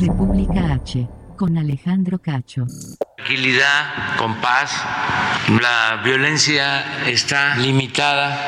[0.00, 2.66] República H, con Alejandro Cacho.
[3.16, 4.70] Tranquilidad, con paz.
[5.60, 8.38] La violencia está limitada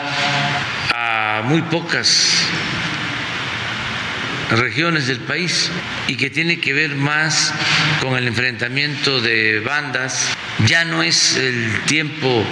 [0.95, 2.46] a muy pocas
[4.50, 5.73] regiones del país
[6.06, 7.52] y que tiene que ver más
[8.01, 10.32] con el enfrentamiento de bandas.
[10.66, 12.45] Ya no es el tiempo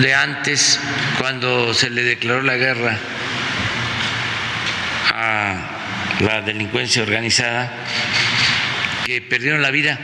[0.00, 0.80] de antes
[1.20, 2.98] cuando se le declaró la guerra
[5.14, 5.73] a
[6.20, 7.72] la delincuencia organizada,
[9.04, 9.98] que perdieron la vida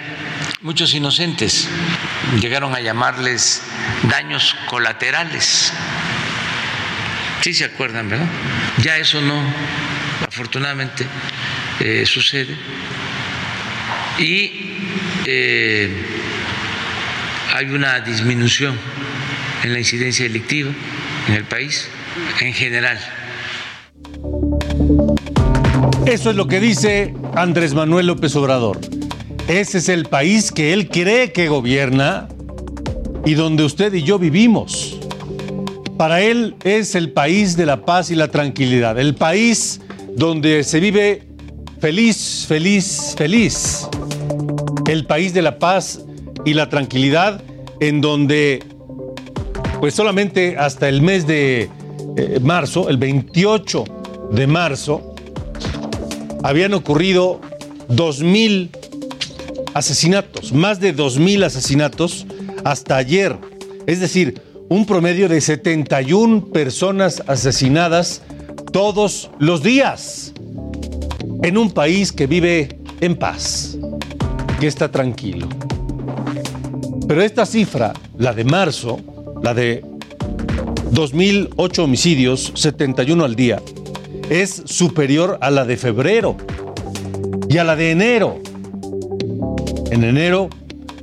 [0.63, 1.69] muchos inocentes.
[2.41, 3.63] Llegaron a llamarles
[4.05, 5.73] daños colaterales.
[7.43, 8.27] Sí se acuerdan, ¿verdad?
[8.83, 9.43] Ya eso no,
[10.27, 11.07] afortunadamente,
[11.81, 12.55] eh, sucede.
[14.19, 14.77] Y
[15.27, 15.91] eh,
[17.55, 18.79] hay una disminución
[19.63, 20.71] en la incidencia delictiva
[21.29, 21.89] en el país
[22.41, 22.99] en general.
[26.07, 28.79] Eso es lo que dice Andrés Manuel López Obrador.
[29.49, 32.29] Ese es el país que él cree que gobierna
[33.25, 34.99] y donde usted y yo vivimos.
[35.97, 39.81] Para él es el país de la paz y la tranquilidad, el país
[40.17, 41.27] donde se vive
[41.81, 43.89] feliz, feliz, feliz.
[44.89, 46.01] El país de la paz
[46.45, 47.43] y la tranquilidad
[47.81, 48.63] en donde
[49.81, 51.71] pues solamente hasta el mes de
[52.17, 53.85] eh, marzo, el 28
[54.33, 55.10] de marzo,
[56.43, 57.41] habían ocurrido
[57.89, 58.71] 2.000
[59.75, 62.27] asesinatos, más de 2.000 asesinatos
[62.65, 63.37] hasta ayer.
[63.87, 68.23] Es decir, un promedio de 71 personas asesinadas
[68.73, 70.33] todos los días
[71.43, 73.77] en un país que vive en paz,
[74.61, 75.49] que está tranquilo.
[77.09, 79.01] Pero esta cifra, la de marzo,
[79.43, 79.83] la de
[80.93, 83.61] 2.008 homicidios, 71 al día,
[84.31, 86.37] es superior a la de febrero
[87.49, 88.39] y a la de enero.
[89.91, 90.49] En enero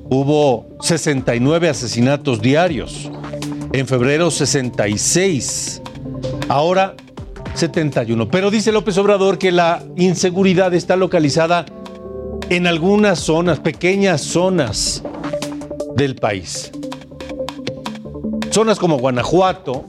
[0.09, 3.11] hubo 69 asesinatos diarios,
[3.73, 5.81] en febrero 66,
[6.47, 6.95] ahora
[7.53, 8.29] 71.
[8.29, 11.65] Pero dice López Obrador que la inseguridad está localizada
[12.49, 15.03] en algunas zonas, pequeñas zonas
[15.95, 16.71] del país.
[18.51, 19.85] Zonas como Guanajuato,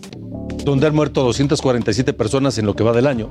[0.68, 3.30] donde han muerto 247 personas en lo que va del año,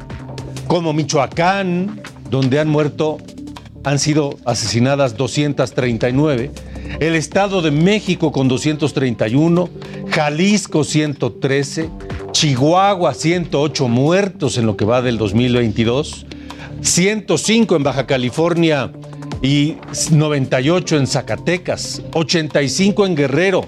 [0.68, 3.20] como Michoacán, donde han muerto,
[3.84, 6.52] han sido asesinadas 239,
[7.00, 9.70] el Estado de México con 231,
[10.10, 11.90] Jalisco 113,
[12.32, 16.26] Chihuahua 108 muertos en lo que va del 2022,
[16.82, 18.92] 105 en Baja California
[19.44, 19.78] y
[20.12, 23.66] 98 en Zacatecas, 85 en Guerrero,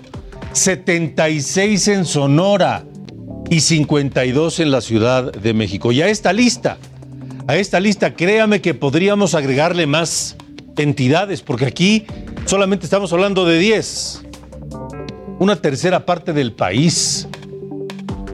[0.53, 2.83] 76 en Sonora,
[3.49, 5.91] y 52 en la Ciudad de México.
[5.91, 6.77] Y a esta lista,
[7.47, 10.35] a esta lista, créame que podríamos agregarle más
[10.77, 12.05] entidades, porque aquí
[12.45, 14.21] solamente estamos hablando de 10,
[15.39, 17.27] una tercera parte del país.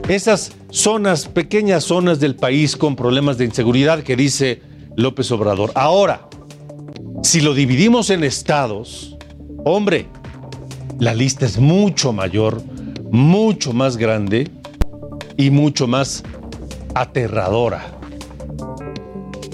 [0.08, 4.60] Esas zonas, pequeñas zonas del país con problemas de inseguridad que dice
[4.96, 5.72] López Obrador.
[5.74, 6.28] Ahora,
[7.22, 9.16] si lo dividimos en estados,
[9.64, 10.06] hombre,
[10.98, 12.62] la lista es mucho mayor,
[13.10, 14.50] mucho más grande
[15.36, 16.22] y mucho más
[16.94, 17.92] aterradora.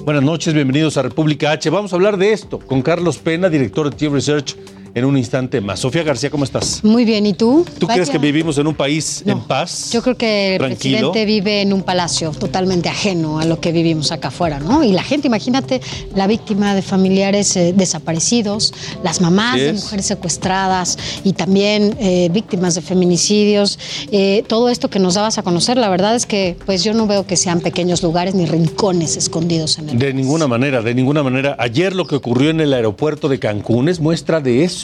[0.05, 1.71] Buenas noches, bienvenidos a República H.
[1.71, 4.57] Vamos a hablar de esto con Carlos Pena, director de T Research
[4.95, 5.81] en un instante más.
[5.81, 6.85] Sofía García, ¿cómo estás?
[6.85, 7.65] Muy bien, ¿y tú?
[7.79, 9.91] ¿Tú crees que vivimos en un país en paz?
[9.91, 14.13] Yo creo que el presidente vive en un palacio totalmente ajeno a lo que vivimos
[14.13, 14.85] acá afuera, ¿no?
[14.85, 15.81] Y la gente, imagínate,
[16.15, 22.75] la víctima de familiares eh, desaparecidos, las mamás de mujeres secuestradas y también eh, víctimas
[22.75, 23.79] de feminicidios,
[24.11, 27.07] eh, todo esto que nos dabas a conocer, la verdad es que pues yo no
[27.07, 31.23] veo que sean pequeños lugares ni rincones escondidos en el De ninguna manera, de ninguna
[31.23, 31.57] manera.
[31.59, 34.82] Ayer lo que ocurrió en el aeropuerto de Cancún es muestra de eso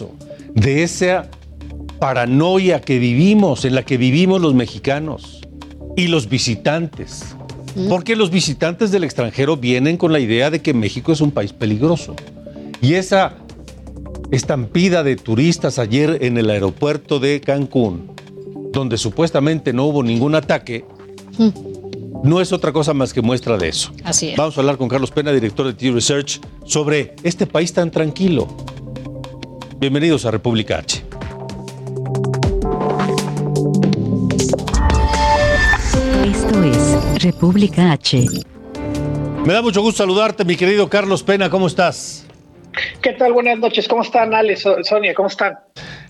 [0.54, 1.30] de esa
[1.98, 5.40] paranoia que vivimos, en la que vivimos los mexicanos
[5.96, 7.34] y los visitantes.
[7.88, 11.52] Porque los visitantes del extranjero vienen con la idea de que México es un país
[11.52, 12.16] peligroso.
[12.80, 13.34] Y esa
[14.30, 18.10] estampida de turistas ayer en el aeropuerto de Cancún,
[18.72, 20.84] donde supuestamente no hubo ningún ataque,
[22.24, 23.92] no es otra cosa más que muestra de eso.
[24.04, 24.36] Así es.
[24.36, 28.48] Vamos a hablar con Carlos Pena, director de T-Research, sobre este país tan tranquilo.
[29.80, 31.04] Bienvenidos a República H.
[36.24, 38.26] Esto es República H.
[39.46, 42.26] Me da mucho gusto saludarte, mi querido Carlos Pena, ¿cómo estás?
[43.00, 43.32] ¿Qué tal?
[43.32, 43.86] Buenas noches.
[43.86, 45.14] ¿Cómo están, Alex, Sonia?
[45.14, 45.56] ¿Cómo están?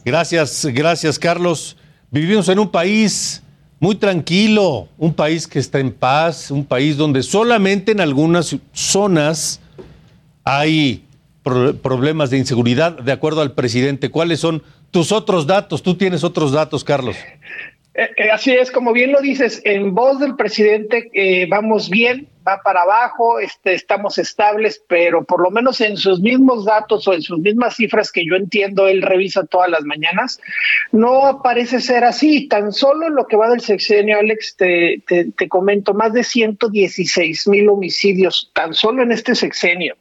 [0.02, 1.76] Gracias, gracias, Carlos.
[2.10, 3.42] Vivimos en un país
[3.80, 9.60] muy tranquilo, un país que está en paz, un país donde solamente en algunas zonas
[10.42, 11.04] hay
[11.82, 14.10] problemas de inseguridad, de acuerdo al presidente.
[14.10, 15.82] ¿Cuáles son tus otros datos?
[15.82, 17.16] Tú tienes otros datos, Carlos.
[17.94, 22.28] Eh, eh, así es, como bien lo dices, en voz del presidente eh, vamos bien,
[22.46, 27.12] va para abajo, este, estamos estables, pero por lo menos en sus mismos datos o
[27.12, 30.40] en sus mismas cifras que yo entiendo, él revisa todas las mañanas,
[30.92, 32.48] no parece ser así.
[32.48, 37.48] Tan solo en lo que va del sexenio, Alex, te, te, comento, más de 116
[37.48, 39.96] mil homicidios, tan solo en este sexenio.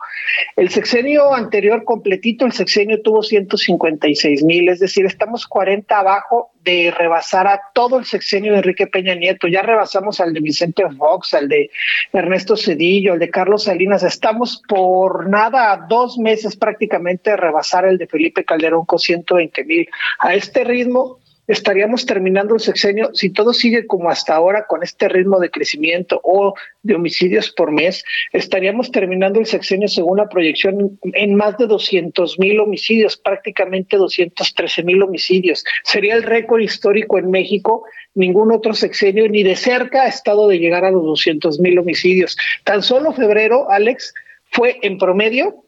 [0.55, 6.91] El sexenio anterior completito, el sexenio tuvo 156 mil, es decir, estamos 40 abajo de
[6.91, 9.47] rebasar a todo el sexenio de Enrique Peña Nieto.
[9.47, 11.71] Ya rebasamos al de Vicente Fox, al de
[12.11, 17.35] Ernesto Ernesto Cedillo, el de Carlos Salinas, estamos por nada a dos meses prácticamente de
[17.35, 19.89] rebasar el de Felipe Calderón con 120 mil.
[20.19, 21.17] A este ritmo
[21.47, 26.19] estaríamos terminando el sexenio, si todo sigue como hasta ahora con este ritmo de crecimiento
[26.23, 26.53] o
[26.83, 28.03] de homicidios por mes,
[28.33, 34.83] estaríamos terminando el sexenio según la proyección en más de 200 mil homicidios, prácticamente 213
[34.83, 35.63] mil homicidios.
[35.83, 37.83] Sería el récord histórico en México
[38.13, 42.35] ningún otro sexenio ni de cerca ha estado de llegar a los 200 mil homicidios.
[42.63, 44.13] Tan solo febrero, Alex,
[44.51, 45.63] fue en promedio,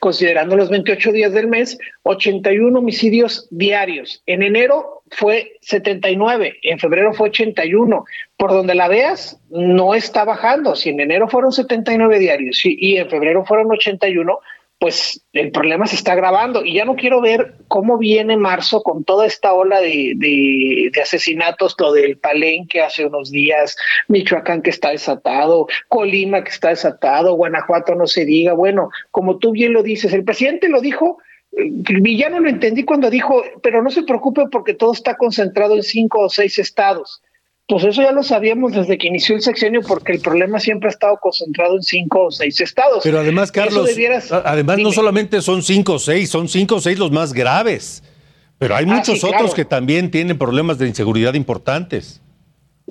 [0.00, 4.22] considerando los 28 días del mes, 81 homicidios diarios.
[4.26, 8.04] En enero fue 79, en febrero fue 81.
[8.36, 10.74] Por donde la veas, no está bajando.
[10.76, 14.38] Si en enero fueron 79 diarios y, en febrero fueron 81,
[14.78, 19.04] pues el problema se está agravando y ya no quiero ver cómo viene marzo con
[19.04, 23.76] toda esta ola de, asesinatos, lo del Palenque hace unos días,
[24.08, 28.52] Michoacán que está desatado, Colima que está desatado, Guanajuato no se diga.
[28.52, 31.18] Bueno, como tú bien lo dices, el presidente lo dijo,
[31.52, 36.20] Villano lo entendí cuando dijo, pero no se preocupe porque todo está concentrado en cinco
[36.20, 37.22] o seis estados.
[37.66, 40.92] Pues eso ya lo sabíamos desde que inició el sexenio, porque el problema siempre ha
[40.92, 43.00] estado concentrado en cinco o seis estados.
[43.02, 43.88] Pero además, Carlos,
[44.44, 48.02] además no solamente son cinco o seis, son cinco o seis los más graves.
[48.58, 52.20] Pero hay ah, muchos otros que también tienen problemas de inseguridad importantes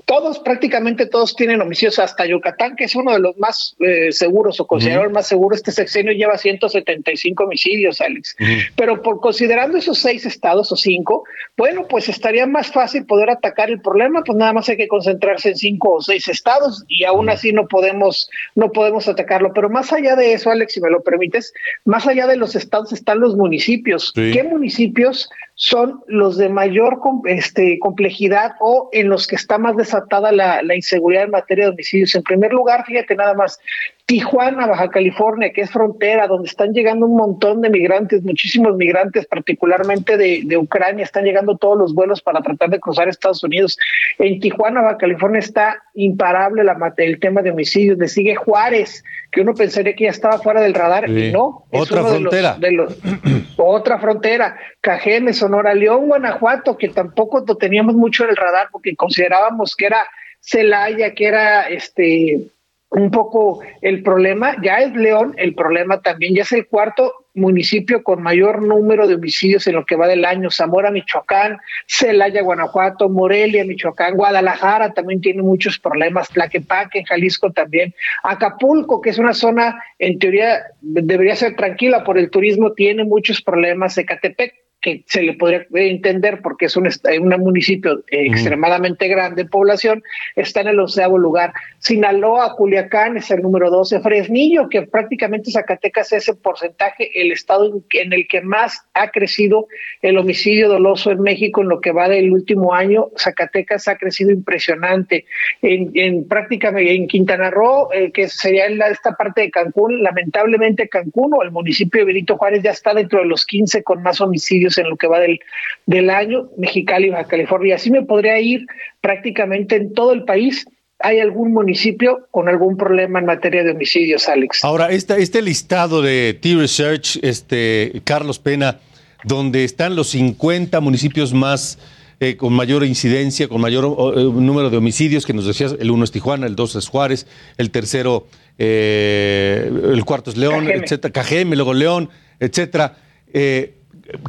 [0.05, 4.59] todos, prácticamente todos tienen homicidios, hasta Yucatán, que es uno de los más eh, seguros
[4.59, 8.35] o considerado el más seguro, este sexenio lleva 175 homicidios, Alex.
[8.75, 11.23] Pero por considerando esos seis estados o cinco,
[11.55, 15.49] bueno, pues estaría más fácil poder atacar el problema, pues nada más hay que concentrarse
[15.49, 19.53] en cinco o seis estados y aún así no podemos, no podemos atacarlo.
[19.53, 21.53] Pero más allá de eso, Alex, si me lo permites,
[21.85, 24.11] más allá de los estados están los municipios.
[24.13, 30.31] ¿Qué municipios son los de mayor este, complejidad o en los que está más desatada
[30.31, 32.15] la, inseguridad en materia de homicidios.
[32.15, 33.59] En primer lugar, fíjate nada más,
[34.05, 39.25] Tijuana, Baja California, que es frontera, donde están llegando un montón de migrantes, muchísimos migrantes,
[39.25, 43.77] particularmente de, Ucrania, están llegando todos los vuelos para tratar de cruzar Estados Unidos.
[44.19, 47.98] En Tijuana, Baja California, está imparable la, el tema de homicidios.
[47.98, 51.65] Le sigue Juárez, que uno pensaría que ya estaba fuera del radar, y no.
[51.72, 52.57] Otra frontera.
[52.60, 52.98] De los,
[53.57, 54.57] otra frontera.
[54.81, 59.86] Cajeme, Sonora, León, Guanajuato, que tampoco lo teníamos mucho en el radar porque considerábamos que
[59.86, 60.05] era
[60.41, 62.50] Celaya, que era este
[62.93, 68.03] un poco el problema, ya es León, el problema también, ya es el cuarto municipio
[68.03, 71.57] con mayor número de homicidios en lo que va del año, Zamora, Michoacán,
[71.88, 79.09] Celaya, Guanajuato, Morelia, Michoacán, Guadalajara también tiene muchos problemas, Tlaquepaque, en Jalisco también, Acapulco, que
[79.09, 84.53] es una zona en teoría debería ser tranquila por el turismo, tiene muchos problemas, Ecatepec
[84.83, 90.03] que se le podría entender porque es un, un municipio extremadamente grande en población,
[90.35, 91.53] está en el onceavo lugar.
[91.79, 94.01] Sinaloa, Culiacán es el número 12.
[94.01, 99.67] Fresnillo, que prácticamente Zacatecas es ese porcentaje, el estado en el que más ha crecido
[100.01, 103.07] el homicidio doloso en México en lo que va del último año.
[103.17, 105.25] Zacatecas ha crecido impresionante.
[105.61, 110.89] En, en prácticamente en Quintana Roo, eh, que sería en esta parte de Cancún, lamentablemente
[110.89, 114.19] Cancún o el municipio de Benito Juárez ya está dentro de los 15 con más
[114.19, 115.39] homicidios en lo que va del,
[115.86, 117.75] del año, Mexicali, Baja California.
[117.75, 118.65] Así me podría ir
[119.01, 120.65] prácticamente en todo el país.
[121.00, 124.63] ¿Hay algún municipio con algún problema en materia de homicidios, Alex?
[124.63, 128.80] Ahora, este, este listado de T-Research, este, Carlos Pena,
[129.24, 131.77] donde están los 50 municipios más
[132.20, 133.84] eh, con mayor incidencia, con mayor
[134.15, 137.27] eh, número de homicidios, que nos decías, el uno es Tijuana, el dos es Juárez,
[137.58, 138.27] el tercero,
[138.58, 142.96] eh, el cuarto es León, etcétera, Cajeme, luego León, etcétera.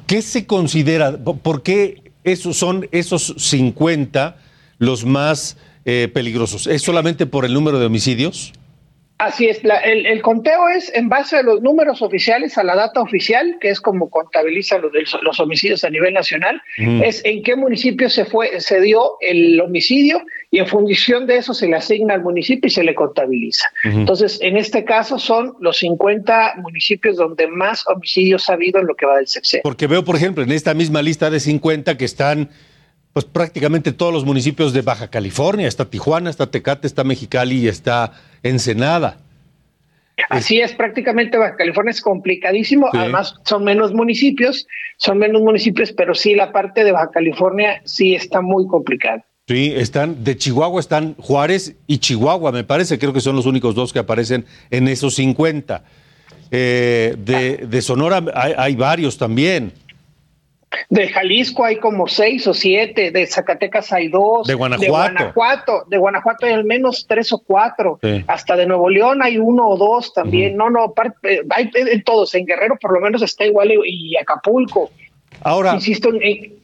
[0.07, 1.17] ¿Qué se considera?
[1.19, 4.37] ¿Por qué esos son esos 50
[4.79, 6.67] los más peligrosos?
[6.67, 8.53] ¿Es solamente por el número de homicidios?
[9.25, 13.57] Así es, el, conteo es en base a los números oficiales, a la data oficial,
[13.61, 18.25] que es como contabiliza los, los homicidios a nivel nacional, es en qué municipio se
[18.25, 22.69] fue, se dio el homicidio y en función de eso se le asigna al municipio
[22.69, 23.71] y se le contabiliza.
[23.83, 28.95] Entonces, en este caso son los 50 municipios donde más homicidios ha habido en lo
[28.95, 29.63] que va del sexenio.
[29.63, 32.51] Porque veo, por ejemplo, en esta misma lista de 50 que están
[33.15, 37.69] pues prácticamente todos los municipios de Baja California, está Tijuana, está Tecate, está Mexicali y
[37.69, 38.13] está
[38.45, 39.19] Ensenada.
[40.31, 46.15] Así es, prácticamente Baja California es complicadísimo, además son menos municipios, son menos municipios, pero
[46.15, 49.25] sí la parte de Baja California sí está muy complicada.
[49.49, 53.75] Sí, están, de Chihuahua están Juárez y Chihuahua, me parece, creo que son los únicos
[53.75, 55.83] dos que aparecen en esos 50.
[56.51, 57.17] Eh,
[57.69, 59.73] de, Sonora hay varios también.
[60.89, 64.47] De Jalisco hay como seis o siete, de Zacatecas hay dos.
[64.47, 64.85] De Guanajuato.
[64.85, 67.99] De Guanajuato, de Guanajuato hay al menos tres o cuatro.
[68.27, 70.57] Hasta de Nuevo León hay uno o dos también.
[70.57, 72.35] No, no, eh, hay en todos.
[72.35, 74.91] En Guerrero por lo menos está igual y, Acapulco.
[75.43, 75.75] Ahora.
[75.75, 76.11] Insisto,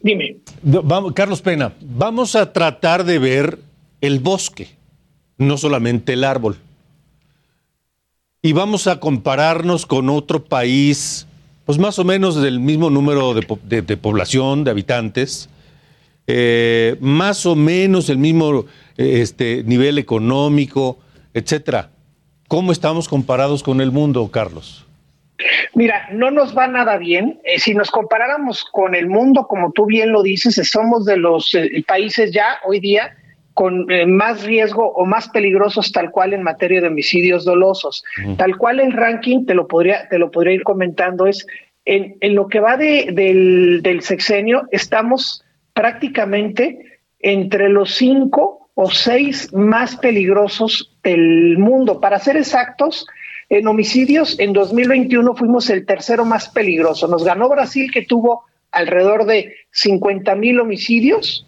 [0.02, 0.36] dime.
[0.62, 3.58] Vamos, Carlos Pena, vamos a tratar de ver
[4.00, 4.68] el bosque,
[5.36, 6.56] no solamente el árbol.
[8.42, 11.26] Y vamos a compararnos con otro país
[11.70, 15.48] pues más o menos del mismo número de, población, de habitantes,
[16.26, 18.64] eh, más o menos el mismo
[18.96, 20.98] eh, este, nivel económico,
[21.32, 21.90] etcétera.
[22.48, 24.84] ¿Cómo estamos comparados con el mundo, Carlos?
[25.72, 27.40] Mira, no nos va nada bien.
[27.44, 31.56] Eh, si nos comparáramos con el mundo, como tú bien lo dices, somos de los
[31.86, 33.16] países ya hoy día
[33.60, 38.02] con más riesgo o más peligrosos tal cual en materia de homicidios dolosos.
[38.38, 41.46] Tal cual el ranking, te lo podría, te lo podría ir comentando, es
[41.84, 49.94] en, lo que va del, del sexenio, estamos prácticamente entre los cinco o seis más
[49.96, 52.00] peligrosos del mundo.
[52.00, 53.06] Para ser exactos,
[53.50, 57.08] en homicidios en 2021 fuimos el tercero más peligroso.
[57.08, 61.46] Nos ganó Brasil, que tuvo alrededor de 50 mil homicidios,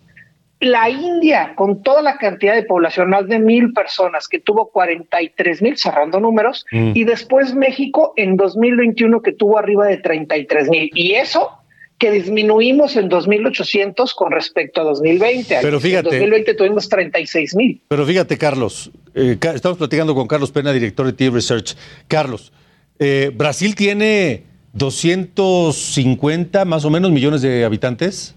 [0.62, 5.60] la India, con toda la cantidad de población, más de mil personas, que tuvo 43
[5.60, 6.92] mil, cerrando números, mm.
[6.94, 10.90] y después México en 2021 que tuvo arriba de 33 mil.
[10.94, 11.50] Y eso
[11.98, 15.58] que disminuimos en 2.800 con respecto a 2020.
[15.62, 16.08] Pero fíjate.
[16.08, 17.80] En 2020 tuvimos 36 mil.
[17.86, 21.76] Pero fíjate, Carlos, eh, estamos platicando con Carlos Pena, director de T Research.
[22.08, 22.52] Carlos,
[22.98, 24.42] eh, Brasil tiene
[24.72, 28.34] 250 más o menos millones de habitantes.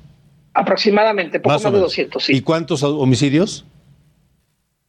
[0.56, 2.34] Aproximadamente, poco más, de 200, sí.
[2.34, 3.66] ¿Y cuántos homicidios?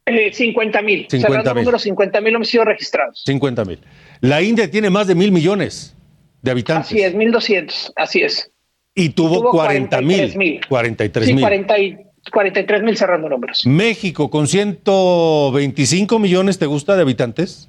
[0.06, 1.06] Eh, 50 mil.
[1.11, 1.78] 50 mil.
[1.78, 3.23] 50 mil homicidios registrados.
[3.26, 3.80] 50 mil.
[4.20, 5.96] La India tiene más de mil millones
[6.40, 6.87] de habitantes.
[6.87, 8.50] Así es, 1.200, así es.
[8.94, 10.61] Y tuvo, 40 mil.
[10.68, 11.44] 43 mil.
[11.44, 11.96] Sí,
[12.32, 13.66] 43 mil cerrando números.
[13.66, 17.68] México con 125 millones, ¿te gusta de habitantes?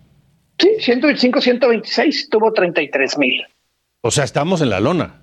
[0.59, 3.43] Sí, 125, 126, tuvo 33 mil.
[4.01, 5.21] O sea, estamos en la lona.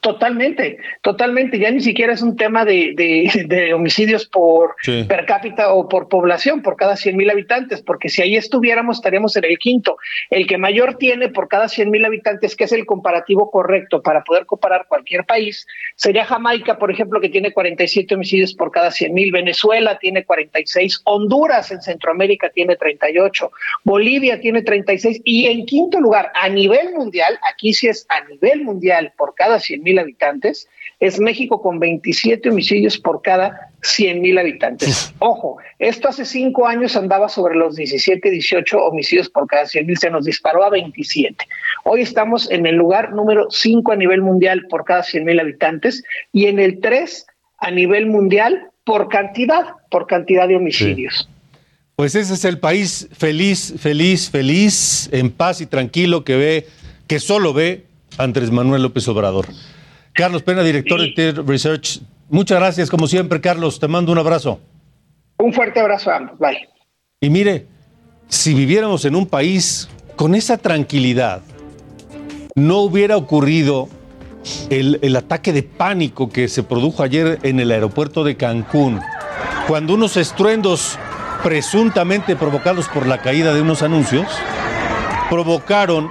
[0.00, 1.58] Totalmente, totalmente.
[1.58, 6.62] Ya ni siquiera es un tema de, de, homicidios por per cápita o por población,
[6.62, 9.98] por cada 100 mil habitantes, porque si ahí estuviéramos estaríamos en el quinto.
[10.30, 14.24] El que mayor tiene por cada 100 mil habitantes, que es el comparativo correcto para
[14.24, 15.66] poder comparar cualquier país,
[15.96, 21.02] sería Jamaica, por ejemplo, que tiene 47 homicidios por cada 100 mil, Venezuela tiene 46,
[21.04, 23.50] Honduras en Centroamérica tiene 38,
[23.84, 28.62] Bolivia tiene 36 y en quinto lugar, a nivel mundial, aquí sí es a nivel
[28.62, 30.68] mundial por cada 100 mil habitantes,
[31.00, 35.14] es México con 27 homicidios por cada 100 mil habitantes.
[35.18, 39.98] Ojo, esto hace cinco años andaba sobre los 17, 18 homicidios por cada 100 mil,
[39.98, 41.46] se nos disparó a 27.
[41.84, 46.04] Hoy estamos en el lugar número 5 a nivel mundial por cada 100 mil habitantes
[46.32, 47.26] y en el 3
[47.58, 51.28] a nivel mundial por cantidad, por cantidad de homicidios.
[51.96, 56.66] Pues ese es el país feliz, feliz, feliz, en paz y tranquilo que ve,
[57.06, 57.84] que solo ve
[58.16, 59.46] Andrés Manuel López Obrador.
[60.12, 62.00] Carlos Pena, director de TED Research.
[62.28, 63.80] Muchas gracias, como siempre, Carlos.
[63.80, 64.60] Te mando un abrazo.
[65.38, 66.38] Un fuerte abrazo a ambos.
[66.38, 66.68] Bye.
[67.20, 67.66] Y mire,
[68.28, 71.42] si viviéramos en un país con esa tranquilidad,
[72.54, 73.88] no hubiera ocurrido
[74.70, 79.00] el, el, ataque de pánico que se produjo ayer en el aeropuerto de Cancún,
[79.66, 80.98] cuando unos estruendos
[81.42, 84.26] presuntamente provocados por la caída de unos anuncios
[85.28, 86.10] provocaron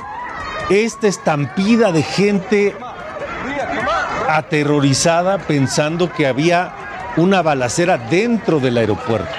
[0.70, 2.76] esta estampida de gente
[4.38, 6.72] aterrorizada pensando que había
[7.18, 9.36] una balacera dentro del aeropuerto.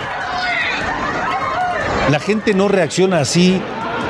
[2.10, 3.60] La gente no reacciona así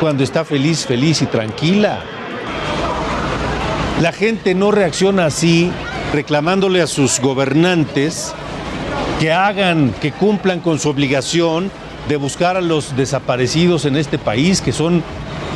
[0.01, 2.01] cuando está feliz, feliz y tranquila.
[4.01, 5.71] La gente no reacciona así
[6.13, 8.33] reclamándole a sus gobernantes
[9.21, 11.71] que hagan, que cumplan con su obligación
[12.09, 15.03] de buscar a los desaparecidos en este país, que son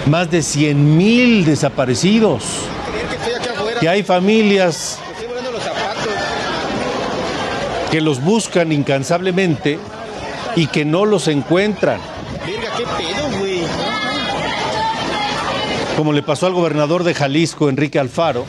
[0.07, 2.45] más de 100 mil desaparecidos.
[3.81, 4.99] Que hay familias
[7.95, 9.79] que los buscan incansablemente
[10.57, 12.01] y que no los encuentran.
[15.97, 18.47] Como le pasó al gobernador de Jalisco, Enrique Alfaro,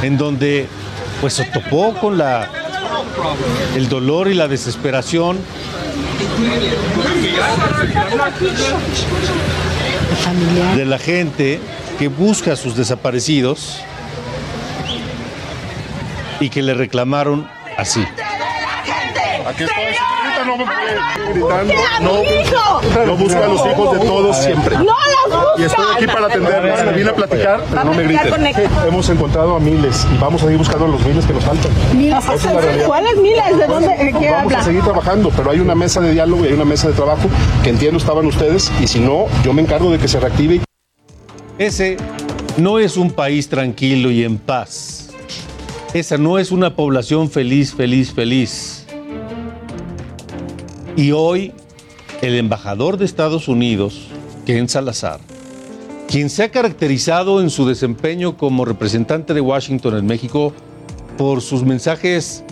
[0.00, 0.66] en donde
[1.20, 2.48] pues se topó con la
[3.76, 5.36] el dolor y la desesperación
[10.74, 11.60] de la gente
[11.98, 13.82] que busca a sus desaparecidos
[16.40, 18.02] y que le reclamaron así.
[19.48, 21.74] Aquí estoy, señorita, no me puede gritando.
[22.02, 24.76] No, no busca a los hijos de todos siempre.
[24.76, 25.62] No los busca.
[25.62, 26.84] Y estoy aquí para atenderles.
[26.84, 28.46] Me vine a platicar, pero no me griten.
[28.86, 31.72] Hemos encontrado a miles y vamos a seguir buscando a los miles que nos faltan.
[32.86, 33.56] ¿Cuáles miles?
[33.56, 34.14] ¿De dónde?
[34.20, 36.88] ¿Qué vamos a seguir trabajando, pero hay una mesa de diálogo y hay una mesa
[36.88, 37.28] de trabajo
[37.62, 40.60] que entiendo estaban ustedes y si no, yo me encargo de que se reactive.
[41.56, 41.96] Ese
[42.58, 45.08] no es un país tranquilo y en paz.
[45.94, 48.77] Esa no es una población feliz, feliz, feliz.
[50.98, 51.52] Y hoy
[52.22, 54.08] el embajador de Estados Unidos,
[54.44, 55.20] Ken Salazar,
[56.08, 60.52] quien se ha caracterizado en su desempeño como representante de Washington en México
[61.16, 62.42] por sus mensajes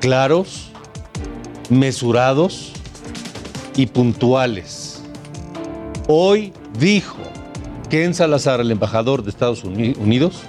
[0.00, 0.70] claros,
[1.70, 2.72] mesurados
[3.74, 5.00] y puntuales.
[6.08, 7.16] Hoy dijo
[7.88, 10.42] Ken Salazar, el embajador de Estados Unidos,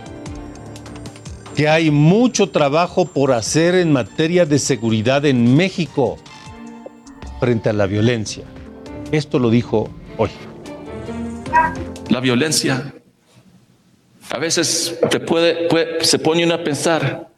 [1.55, 6.17] que hay mucho trabajo por hacer en materia de seguridad en México
[7.39, 8.43] frente a la violencia.
[9.11, 10.29] Esto lo dijo hoy.
[12.09, 12.93] La violencia
[14.29, 15.69] a veces te puede,
[16.03, 17.29] se pone uno a pensar,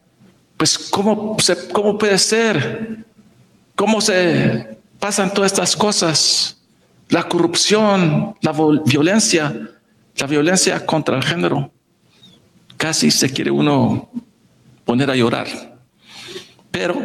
[0.58, 3.06] pues ¿cómo, se, ¿cómo puede ser?
[3.76, 6.58] ¿Cómo se pasan todas estas cosas?
[7.10, 8.54] La corrupción, la
[8.84, 9.70] violencia,
[10.16, 11.72] la violencia contra el género
[12.78, 14.10] casi se quiere uno
[14.86, 15.48] poner a llorar.
[16.72, 16.96] Pero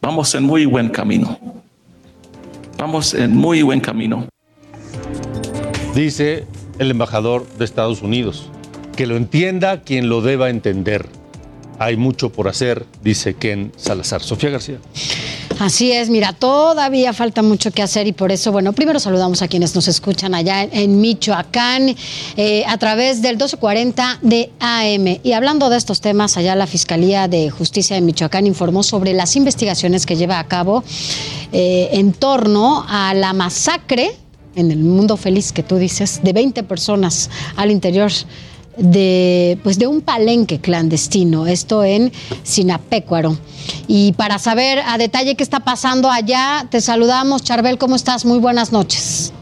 [0.00, 1.38] vamos en muy buen camino.
[2.78, 4.26] Vamos en muy buen camino.
[5.94, 6.46] Dice
[6.78, 8.50] el embajador de Estados Unidos,
[8.96, 11.06] que lo entienda quien lo deba entender.
[11.78, 14.22] Hay mucho por hacer, dice Ken Salazar.
[14.22, 14.78] Sofía García.
[15.58, 19.48] Así es, mira, todavía falta mucho que hacer y por eso, bueno, primero saludamos a
[19.48, 21.94] quienes nos escuchan allá en, Michoacán
[22.36, 25.18] eh, a través del 1240 de AM.
[25.22, 29.36] Y hablando de estos temas, allá la Fiscalía de Justicia de Michoacán informó sobre las
[29.36, 30.84] investigaciones que lleva a cabo
[31.52, 34.16] eh, en torno a la masacre
[34.54, 38.12] en el mundo feliz que tú dices, de 20 personas al interior
[38.76, 42.10] de, pues de un palenque clandestino, esto en
[42.42, 43.32] Sinapecuaro.
[43.88, 47.44] Y para saber a detalle qué está pasando allá, te saludamos.
[47.44, 48.24] Charbel, ¿cómo estás?
[48.24, 49.32] Muy buenas noches.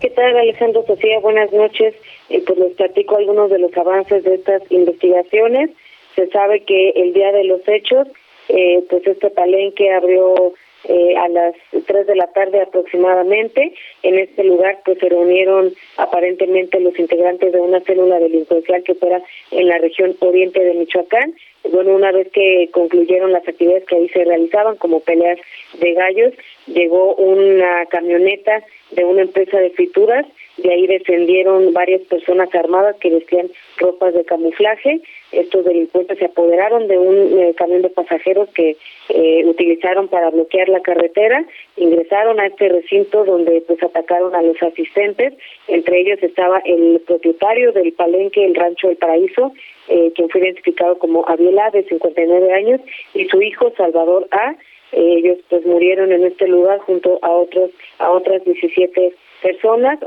[0.00, 1.20] ¿Qué tal, Alejandro Sofía?
[1.20, 1.94] Buenas noches.
[2.30, 5.70] Eh, pues les platico algunos de los avances de estas investigaciones.
[6.16, 8.08] Se sabe que el día de los hechos,
[8.48, 11.54] eh, pues este palenque abrió eh, a las
[11.86, 13.74] 3 de la tarde aproximadamente.
[14.02, 19.22] En este lugar pues se reunieron aparentemente los integrantes de una célula delincuencial que fuera
[19.50, 21.34] en la región oriente de Michoacán.
[21.70, 25.38] Bueno, una vez que concluyeron las actividades que ahí se realizaban, como peleas
[25.78, 26.32] de gallos,
[26.66, 30.26] llegó una camioneta de una empresa de frituras,
[30.62, 35.00] de ahí descendieron varias personas armadas que vestían ropas de camuflaje,
[35.32, 38.76] estos delincuentes se apoderaron de un eh, camión de pasajeros que
[39.08, 41.44] eh, utilizaron para bloquear la carretera,
[41.76, 45.34] ingresaron a este recinto donde pues atacaron a los asistentes,
[45.68, 49.52] entre ellos estaba el propietario del palenque, el rancho del paraíso,
[49.88, 52.80] eh, quien fue identificado como Aviela de 59 años
[53.14, 54.56] y su hijo Salvador A.
[54.92, 59.29] ellos pues murieron en este lugar junto a otros a otras 17 personas,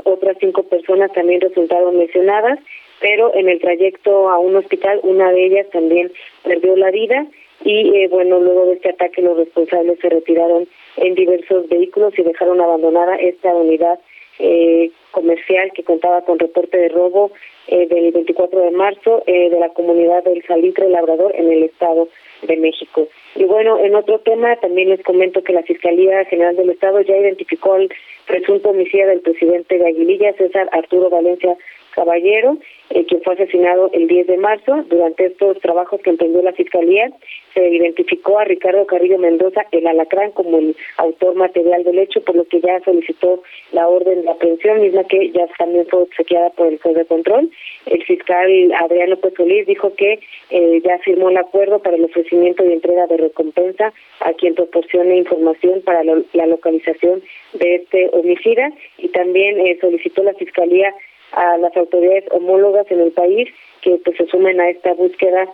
[0.04, 2.58] otras cinco personas también resultaron lesionadas
[3.00, 7.26] pero en el trayecto a un hospital una de ellas también perdió la vida
[7.64, 12.22] y eh, bueno, luego de este ataque los responsables se retiraron en diversos vehículos y
[12.22, 13.98] dejaron abandonada esta unidad
[14.38, 17.30] eh, comercial que contaba con reporte de robo
[17.68, 22.08] eh, del 24 de marzo de la comunidad del Salitre Labrador en el Estado
[22.42, 23.08] de México.
[23.36, 27.16] Y bueno, en otro tema también les comento que la Fiscalía General del Estado ya
[27.16, 27.88] identificó al
[28.26, 31.56] presunto homicida del presidente de Aguililla, César Arturo Valencia
[31.94, 32.58] Caballero,
[32.90, 34.84] eh, quien fue asesinado el 10 de marzo.
[34.88, 37.10] Durante estos trabajos que emprendió la Fiscalía,
[37.54, 42.34] se identificó a Ricardo Carrillo Mendoza, el alacrán, como el autor material del hecho, por
[42.34, 43.42] lo que ya solicitó
[43.72, 47.50] la orden de aprehensión, misma que ya también fue obsequiada por el juez de control.
[47.86, 50.20] El fiscal Adrián López Solís dijo que
[50.50, 55.16] eh, ya firmó el acuerdo para el ofrecimiento y entrega de recompensa a quien proporcione
[55.16, 57.22] información para la localización
[57.54, 60.94] de este homicida y también eh, solicitó la fiscalía
[61.36, 63.48] a las autoridades homólogas en el país
[63.82, 65.46] que pues se sumen a esta búsqueda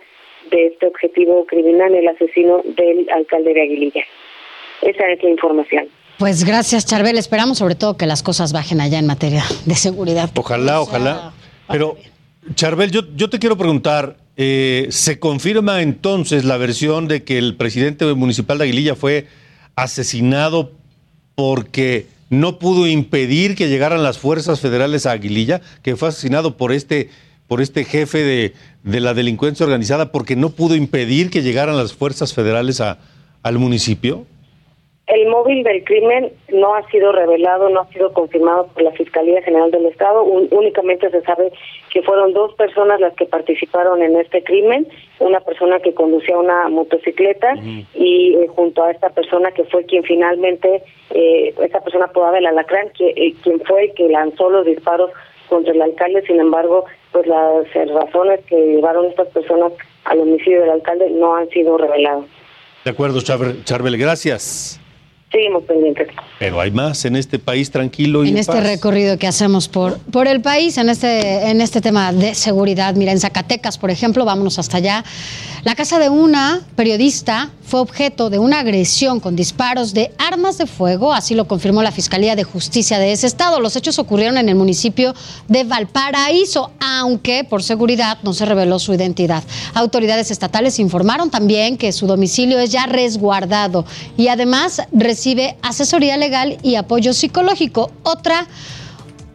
[0.49, 4.03] de este objetivo criminal, el asesino del alcalde de Aguililla.
[4.81, 5.87] Esa es la información.
[6.17, 7.17] Pues gracias, Charbel.
[7.17, 10.29] Esperamos sobre todo que las cosas bajen allá en materia de seguridad.
[10.35, 11.33] Ojalá, ojalá.
[11.67, 11.97] Pero,
[12.55, 17.55] Charbel, yo, yo te quiero preguntar, eh, ¿se confirma entonces la versión de que el
[17.55, 19.27] presidente municipal de Aguililla fue
[19.75, 20.71] asesinado
[21.35, 26.71] porque no pudo impedir que llegaran las fuerzas federales a Aguililla, que fue asesinado por
[26.71, 27.09] este
[27.47, 31.91] por este jefe de, de, la delincuencia organizada porque no pudo impedir que llegaran las
[31.91, 32.99] fuerzas federales a,
[33.43, 34.25] al municipio?
[35.11, 39.41] El móvil del crimen no ha sido revelado, no ha sido confirmado por la Fiscalía
[39.41, 40.23] General del Estado.
[40.23, 41.51] únicamente se sabe
[41.89, 44.87] que fueron dos personas las que participaron en este crimen.
[45.19, 47.55] Una persona que conducía una motocicleta
[47.93, 52.45] y eh, junto a esta persona que fue quien finalmente, eh, esta persona podaba el
[52.45, 55.11] alacrán, que, eh, quien fue el que lanzó los disparos
[55.49, 56.21] contra el alcalde.
[56.25, 59.73] Sin embargo, pues las razones que llevaron a estas personas
[60.05, 62.23] al homicidio del alcalde no han sido reveladas.
[62.85, 64.80] De acuerdo, Charbel, gracias.
[65.31, 66.09] Seguimos pendientes.
[66.39, 70.27] Pero hay más en este país tranquilo y en, este recorrido que hacemos por, por
[70.27, 72.95] el país, en este, en este tema de seguridad.
[72.95, 75.05] Mira, en Zacatecas, por ejemplo, vámonos hasta allá.
[75.63, 80.65] La casa de una periodista fue objeto de una agresión con disparos de armas de
[80.65, 83.61] fuego, así lo confirmó la Fiscalía de Justicia de ese estado.
[83.61, 85.13] Los hechos ocurrieron en el municipio
[85.47, 89.43] de Valparaíso, aunque por seguridad no se reveló su identidad.
[89.73, 93.85] Autoridades estatales informaron también que su domicilio es ya resguardado
[94.17, 94.81] y además
[95.21, 97.91] recibe asesoría legal y apoyo psicológico.
[98.01, 98.47] Otra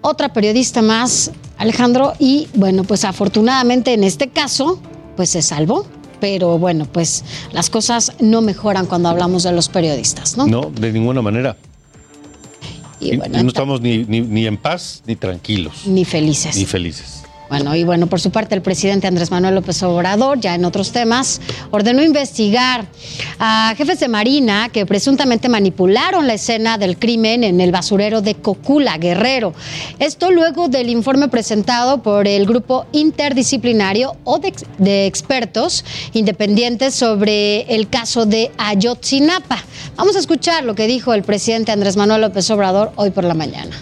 [0.01, 4.81] otra periodista más, Alejandro, y bueno, pues afortunadamente en este caso,
[5.17, 5.87] pues se salvó
[6.19, 10.47] pero bueno, pues las cosas no mejoran cuando hablamos de los periodistas, ¿no?
[10.47, 11.57] No, de ninguna manera.
[12.99, 15.87] Y, bueno, no estamos ni, ni en paz ni tranquilos.
[15.87, 16.57] Ni felices.
[16.57, 17.26] Ni felices.
[17.49, 20.91] Bueno, y bueno, por su parte, el presidente Andrés Manuel López Obrador, ya en otros
[20.91, 22.87] temas, ordenó investigar
[23.39, 28.35] a jefes de Marina que presuntamente manipularon la escena del crimen en el basurero de
[28.35, 29.55] Cocula, Guerrero.
[30.01, 37.89] Esto luego del informe presentado por el grupo interdisciplinario o de, expertos independientes sobre el
[37.89, 39.63] caso de Ayotzinapa.
[39.97, 43.35] Vamos a escuchar lo que dijo el presidente Andrés Manuel López Obrador hoy por la
[43.35, 43.77] mañana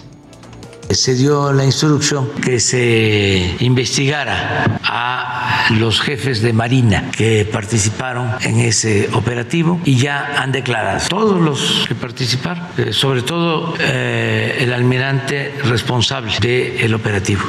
[0.89, 8.59] se dio la instrucción que se investigara a los jefes de Marina que participaron en
[8.59, 14.73] ese operativo y ya han declarado todos los que participaron, eh, sobre todo eh, el
[14.73, 17.41] almirante responsable del operativo.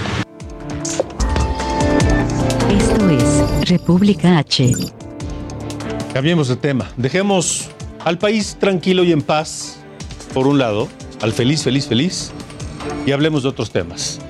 [2.70, 4.72] Esto es República H.
[6.12, 6.90] Cambiemos de tema.
[6.96, 7.68] Dejemos
[8.05, 9.79] al país tranquilo y en paz,
[10.33, 10.88] por un lado,
[11.20, 12.33] al feliz, feliz, feliz
[13.07, 14.20] y hablemos de otros temas.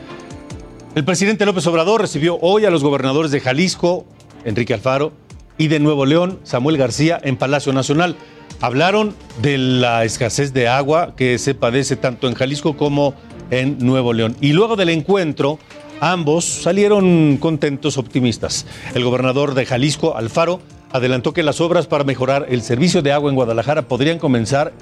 [0.95, 4.07] El presidente López Obrador recibió hoy a los gobernadores de Jalisco,
[4.45, 5.13] Enrique Alfaro,
[5.59, 8.17] y de Nuevo León, Samuel García, en Palacio Nacional.
[8.61, 13.15] Hablaron de la escasez de agua que se padece tanto en Jalisco como
[13.51, 14.37] en Nuevo León.
[14.41, 15.59] Y luego del encuentro,
[16.01, 18.67] ambos salieron contentos, optimistas.
[18.95, 20.61] El gobernador de Jalisco, Alfaro,
[20.93, 24.73] adelantó que las obras para mejorar el servicio de agua en Guadalajara podrían comenzar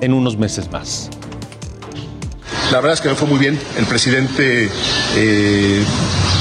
[0.00, 1.10] en unos meses más.
[2.70, 3.58] La verdad es que me fue muy bien.
[3.78, 4.68] El presidente
[5.16, 5.82] eh,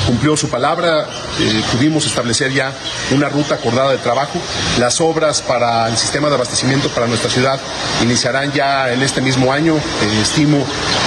[0.05, 1.07] cumplió su palabra.
[1.39, 2.73] Eh, pudimos establecer ya
[3.11, 4.37] una ruta acordada de trabajo.
[4.77, 7.61] Las obras para el sistema de abastecimiento para nuestra ciudad
[8.03, 9.77] iniciarán ya en este mismo año.
[9.77, 10.57] Eh, estimo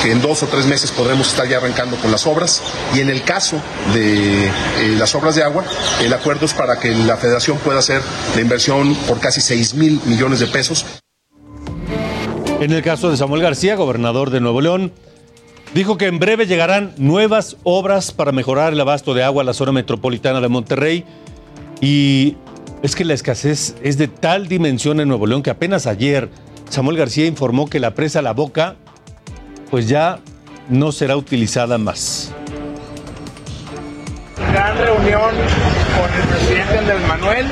[0.02, 2.62] que en dos o tres meses podremos estar ya arrancando con las obras.
[2.94, 3.60] Y en el caso
[3.92, 4.50] de
[4.96, 5.64] las obras de agua,
[6.00, 8.00] el acuerdo es para que la federación pueda hacer
[8.34, 10.86] la inversión por casi 6 mil millones de pesos.
[12.60, 14.92] En el caso de Samuel García, gobernador de Nuevo León,
[15.74, 19.52] Dijo que en breve llegarán nuevas obras para mejorar el abasto de agua a la
[19.52, 21.04] zona metropolitana de Monterrey.
[21.80, 22.36] Y
[22.82, 26.28] es que la escasez es de tal dimensión en Nuevo León que apenas ayer
[26.68, 28.74] Samuel García informó que la presa La Boca
[29.70, 30.18] pues ya
[30.68, 32.32] no será utilizada más.
[34.52, 37.46] Gran reunión con el presidente Andrés Manuel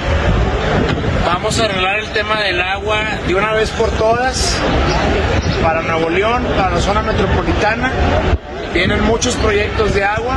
[1.40, 2.98] Vamos a arreglar el tema del agua
[3.28, 4.56] de una vez por todas
[5.62, 7.92] para Nuevo León, para la zona metropolitana.
[8.74, 10.36] Vienen muchos proyectos de agua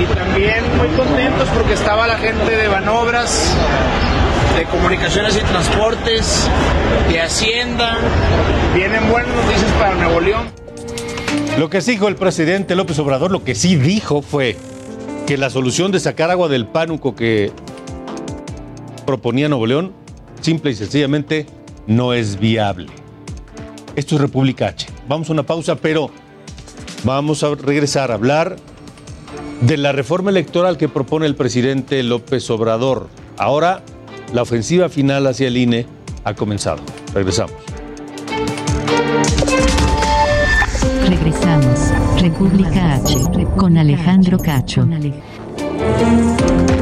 [0.00, 3.54] y también muy contentos porque estaba la gente de Banobras,
[4.56, 6.48] de Comunicaciones y Transportes,
[7.10, 7.98] de Hacienda.
[8.74, 10.46] Vienen buenas noticias para Nuevo León.
[11.58, 14.56] Lo que sí dijo el presidente López Obrador, lo que sí dijo fue
[15.26, 17.52] que la solución de sacar agua del pánuco que
[19.04, 20.05] proponía Nuevo León,
[20.46, 21.44] simple y sencillamente,
[21.88, 22.86] no es viable.
[23.96, 24.86] Esto es República H.
[25.08, 26.08] Vamos a una pausa, pero
[27.02, 28.54] vamos a regresar a hablar
[29.62, 33.08] de la reforma electoral que propone el presidente López Obrador.
[33.36, 33.82] Ahora,
[34.32, 35.88] la ofensiva final hacia el INE
[36.22, 36.78] ha comenzado.
[37.12, 37.56] Regresamos.
[41.08, 42.20] Regresamos.
[42.20, 43.18] República H
[43.56, 44.86] con Alejandro Cacho.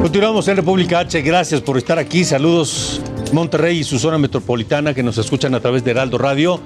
[0.02, 1.22] Continuamos en República H.
[1.22, 2.24] Gracias por estar aquí.
[2.24, 3.00] Saludos
[3.34, 6.60] Monterrey y su zona metropolitana que nos escuchan a través de Heraldo Radio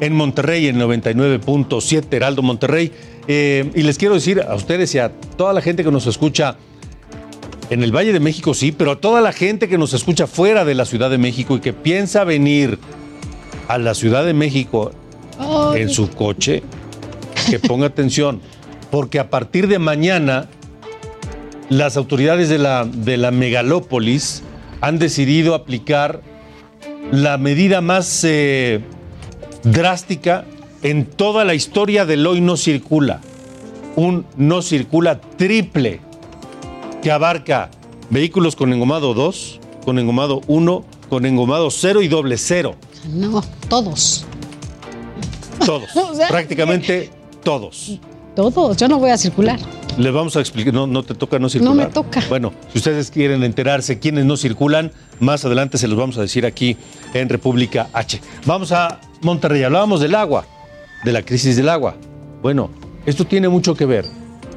[0.00, 2.92] en Monterrey en 99.7 Heraldo Monterrey.
[3.26, 6.56] Eh, y les quiero decir a ustedes y a toda la gente que nos escucha
[7.70, 10.64] en el Valle de México, sí, pero a toda la gente que nos escucha fuera
[10.64, 12.78] de la Ciudad de México y que piensa venir
[13.68, 14.92] a la Ciudad de México
[15.74, 16.62] en su coche,
[17.48, 18.40] que ponga atención,
[18.90, 20.48] porque a partir de mañana
[21.68, 24.42] las autoridades de la, de la megalópolis
[24.80, 26.22] han decidido aplicar
[27.12, 28.80] la medida más eh,
[29.62, 30.44] drástica
[30.82, 33.20] en toda la historia del hoy no circula.
[33.96, 36.00] Un no circula triple
[37.02, 37.70] que abarca
[38.08, 42.76] vehículos con engomado 2, con engomado 1, con engomado 0 y doble 0.
[43.08, 44.24] No, todos.
[45.64, 45.90] Todos.
[46.28, 47.10] prácticamente
[47.42, 47.98] todos.
[48.34, 48.76] Todos.
[48.76, 49.58] Yo no voy a circular.
[49.98, 51.74] Les vamos a explicar, no, no te toca no circular.
[51.74, 52.22] No me toca.
[52.28, 56.46] Bueno, si ustedes quieren enterarse quiénes no circulan, más adelante se los vamos a decir
[56.46, 56.76] aquí
[57.12, 58.20] en República H.
[58.46, 60.46] Vamos a Monterrey, hablábamos del agua,
[61.04, 61.96] de la crisis del agua.
[62.40, 62.70] Bueno,
[63.04, 64.04] esto tiene mucho que ver.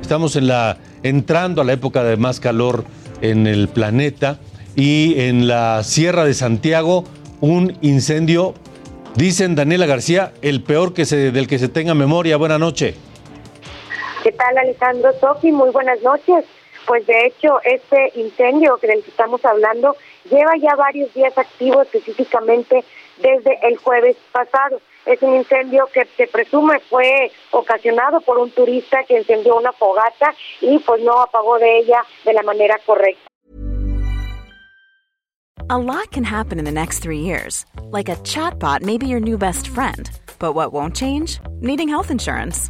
[0.01, 2.85] Estamos en la, entrando a la época de más calor
[3.21, 4.39] en el planeta
[4.75, 7.03] y en la Sierra de Santiago
[7.41, 8.53] un incendio,
[9.15, 12.37] dicen Daniela García, el peor que se, del que se tenga memoria.
[12.37, 12.95] Buenas noches.
[14.23, 15.51] ¿Qué tal, Alejandro Sofi?
[15.51, 16.45] Muy buenas noches.
[16.87, 19.97] Pues de hecho, este incendio del que estamos hablando
[20.29, 22.85] lleva ya varios días activo, específicamente
[23.17, 24.79] desde el jueves pasado.
[25.05, 30.33] Es un incendio que se presume fue ocasionado por un turista que encendió una fogata
[30.61, 33.27] y pues no apagó de ella de la manera correcta.
[35.69, 37.65] A lot can happen in the next three years.
[37.91, 40.09] Like a chatbot may your new best friend.
[40.39, 41.39] But what won't change?
[41.61, 42.69] Needing health insurance.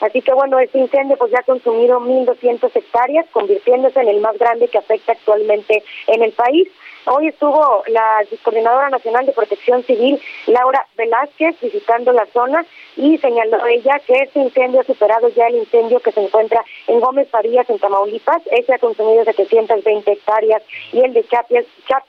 [0.00, 4.36] Así que bueno, este incendio pues ya ha consumido 1.200 hectáreas, convirtiéndose en el más
[4.38, 6.68] grande que afecta actualmente en el país.
[7.08, 12.66] Hoy estuvo la Coordinadora Nacional de Protección Civil, Laura Velázquez, visitando la zona
[12.96, 16.98] y señaló ella que este incendio ha superado ya el incendio que se encuentra en
[16.98, 18.42] Gómez Farías, en Tamaulipas.
[18.50, 21.64] Ese ha consumido 720 hectáreas y el de Chiapas,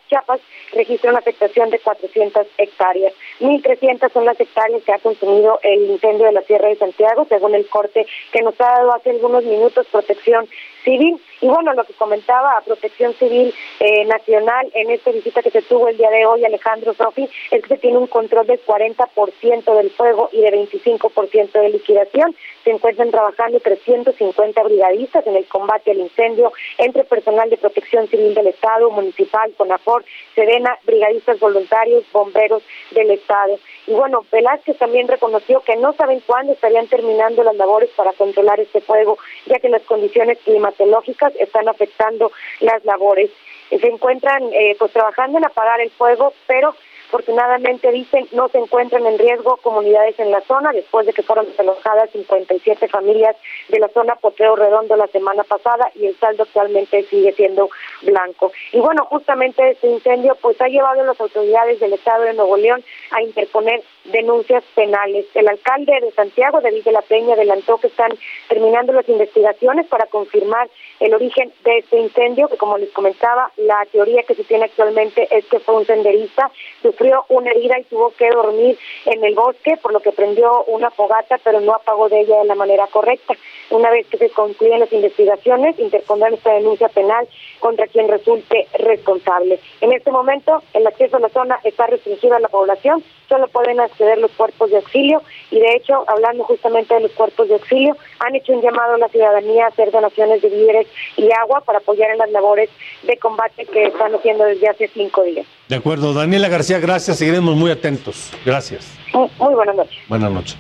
[0.10, 0.42] Chiapas
[0.74, 3.14] registra una afectación de 400 hectáreas.
[3.40, 7.54] 1.300 son las hectáreas que ha consumido el incendio de la Sierra de Santiago, según
[7.54, 10.48] el corte que nos ha dado hace algunos minutos Protección
[10.84, 11.22] Civil.
[11.40, 15.62] Y bueno, lo que comentaba a Protección Civil eh, Nacional en esta visita que se
[15.62, 19.92] tuvo el día de hoy, Alejandro Sofi, es que tiene un control del 40% del
[19.92, 22.36] fuego y de 25% de liquidación.
[22.64, 28.34] Se encuentran trabajando 350 brigadistas en el combate al incendio entre personal de Protección Civil
[28.34, 33.60] del Estado, municipal, CONAFOR, Sedena, brigadistas voluntarios, bomberos del Estado.
[33.86, 38.60] Y bueno, Velázquez también reconoció que no saben cuándo estarían terminando las labores para controlar
[38.60, 43.30] este fuego, ya que las condiciones climatológicas están afectando las labores.
[43.70, 46.74] Se encuentran eh, pues trabajando en apagar el fuego, pero
[47.08, 51.46] Afortunadamente, dicen, no se encuentran en riesgo comunidades en la zona después de que fueron
[51.46, 53.38] desalojadas 57 familias
[53.70, 57.70] de la zona Potrero Redondo la semana pasada y el saldo actualmente sigue siendo
[58.02, 58.52] blanco.
[58.74, 62.58] Y bueno, justamente este incendio pues ha llevado a las autoridades del Estado de Nuevo
[62.58, 63.82] León a interponer
[64.12, 65.26] denuncias penales.
[65.34, 68.12] El alcalde de Santiago, David de la Peña, adelantó que están
[68.48, 73.86] terminando las investigaciones para confirmar el origen de este incendio, que como les comentaba, la
[73.92, 78.12] teoría que se tiene actualmente es que fue un senderista, sufrió una herida y tuvo
[78.12, 82.22] que dormir en el bosque, por lo que prendió una fogata, pero no apagó de
[82.22, 83.36] ella de la manera correcta.
[83.70, 87.28] Una vez que se concluyan las investigaciones, interpondrán esta denuncia penal
[87.60, 89.60] contra quien resulte responsable.
[89.82, 93.80] En este momento, el acceso a la zona está restringido a la población, solo pueden
[93.80, 97.96] acceder los cuerpos de auxilio y de hecho, hablando justamente de los cuerpos de auxilio,
[98.20, 101.80] han hecho un llamado a la ciudadanía a hacer donaciones de víveres y agua para
[101.80, 102.70] apoyar en las labores
[103.04, 105.46] de combate que están haciendo desde hace cinco días.
[105.68, 106.14] De acuerdo.
[106.14, 107.18] Daniela García, gracias.
[107.18, 108.32] Seguiremos muy atentos.
[108.46, 108.88] Gracias.
[109.14, 109.98] muy buenas noches.
[110.08, 110.58] Buenas noches.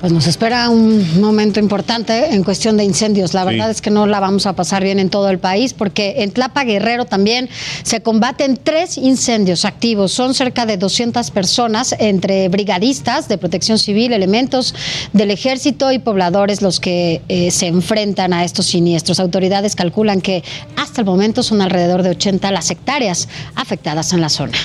[0.00, 3.34] Pues nos espera un momento importante en cuestión de incendios.
[3.34, 6.22] La verdad es que no la vamos a pasar bien en todo el país porque
[6.22, 7.50] en Tlapa Guerrero también
[7.82, 10.12] se combaten tres incendios activos.
[10.12, 14.74] Son cerca de 200 personas entre brigadistas de protección civil, elementos
[15.12, 19.20] del ejército y pobladores los que eh, se enfrentan a estos siniestros.
[19.20, 20.42] Autoridades calculan que
[20.76, 24.56] hasta el momento son alrededor de 80 las hectáreas afectadas en la zona.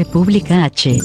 [0.00, 0.98] República H.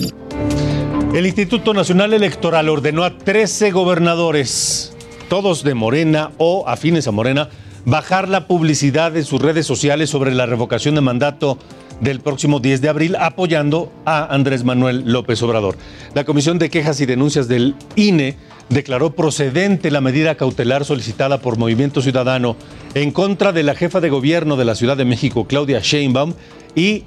[1.13, 4.95] El Instituto Nacional Electoral ordenó a 13 gobernadores,
[5.27, 7.49] todos de Morena o afines a Morena,
[7.83, 11.57] bajar la publicidad de sus redes sociales sobre la revocación de mandato
[11.99, 15.75] del próximo 10 de abril, apoyando a Andrés Manuel López Obrador.
[16.13, 18.37] La Comisión de Quejas y Denuncias del INE
[18.69, 22.55] declaró procedente la medida cautelar solicitada por Movimiento Ciudadano
[22.93, 26.33] en contra de la jefa de gobierno de la Ciudad de México, Claudia Sheinbaum,
[26.75, 27.03] y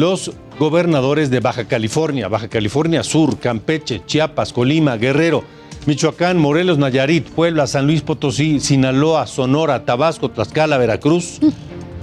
[0.00, 5.44] los gobernadores de Baja California, Baja California Sur, Campeche, Chiapas, Colima, Guerrero,
[5.86, 11.38] Michoacán, Morelos, Nayarit, Puebla, San Luis Potosí, Sinaloa, Sonora, Tabasco, Tlaxcala, Veracruz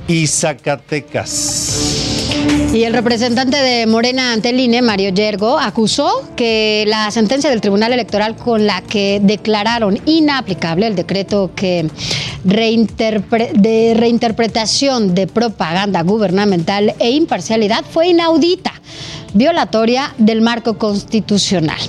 [0.08, 1.92] y Zacatecas.
[2.73, 7.93] Y el representante de Morena ante INE, Mario Yergo, acusó que la sentencia del Tribunal
[7.93, 17.86] Electoral con la que declararon inaplicable el decreto de reinterpretación de propaganda gubernamental e imparcialidad
[17.88, 18.73] fue inaudita
[19.34, 21.80] violatoria del marco constitucional,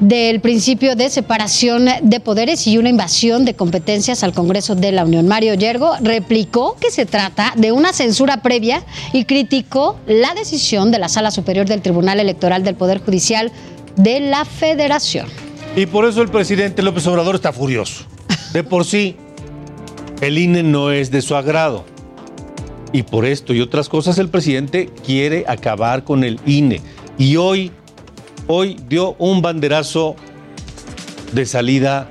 [0.00, 5.04] del principio de separación de poderes y una invasión de competencias al Congreso de la
[5.04, 5.28] Unión.
[5.28, 10.98] Mario Yergo replicó que se trata de una censura previa y criticó la decisión de
[10.98, 13.52] la Sala Superior del Tribunal Electoral del Poder Judicial
[13.96, 15.26] de la Federación.
[15.76, 18.04] Y por eso el presidente López Obrador está furioso.
[18.52, 19.16] De por sí,
[20.20, 21.91] el INE no es de su agrado.
[22.92, 26.82] Y por esto y otras cosas el presidente quiere acabar con el INE.
[27.16, 27.72] Y hoy,
[28.46, 30.14] hoy dio un banderazo
[31.32, 32.08] de salida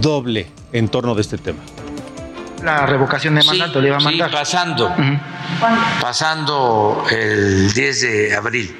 [0.00, 1.60] doble en torno de este tema.
[2.64, 4.30] La revocación de mandato le iba a mandar.
[4.30, 4.94] Sí, pasando,
[6.00, 8.76] pasando el 10 de abril.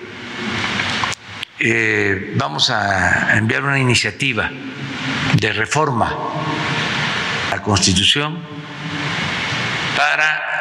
[1.58, 4.50] Eh, vamos a enviar una iniciativa
[5.34, 6.16] de reforma
[7.50, 8.38] a la Constitución
[9.96, 10.51] para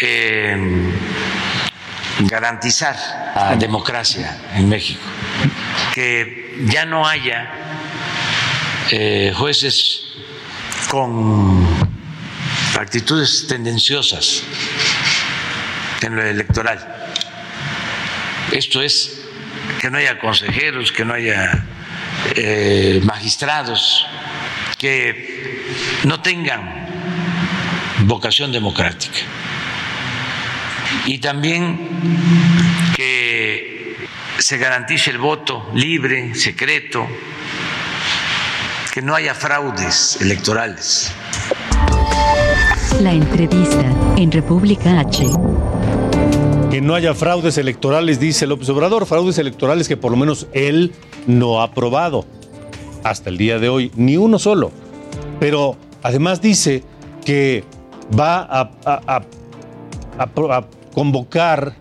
[0.00, 0.56] eh,
[2.20, 2.96] garantizar
[3.34, 5.00] la democracia en México,
[5.94, 7.50] que ya no haya
[8.90, 10.02] eh, jueces
[10.88, 11.66] con
[12.78, 14.42] actitudes tendenciosas
[16.02, 16.78] en lo electoral.
[18.50, 19.20] Esto es
[19.80, 21.64] que no haya consejeros, que no haya
[22.36, 24.06] eh, magistrados,
[24.78, 26.86] que no tengan
[28.04, 29.20] vocación democrática
[31.06, 31.78] y también
[32.94, 33.96] que
[34.38, 37.06] se garantice el voto libre, secreto,
[38.92, 41.12] que no haya fraudes electorales.
[43.00, 43.84] La entrevista
[44.16, 45.26] en República H.
[46.70, 50.92] Que no haya fraudes electorales, dice López Obrador, fraudes electorales que por lo menos él
[51.26, 52.24] no ha aprobado
[53.02, 54.70] hasta el día de hoy, ni uno solo.
[55.40, 56.82] Pero además dice
[57.24, 57.64] que
[58.18, 59.22] va a, a,
[60.18, 60.26] a
[60.92, 61.76] convocar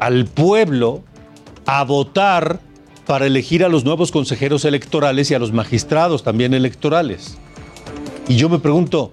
[0.00, 1.02] al pueblo
[1.66, 2.60] a votar
[3.06, 7.38] para elegir a los nuevos consejeros electorales y a los magistrados también electorales.
[8.28, 9.12] Y yo me pregunto,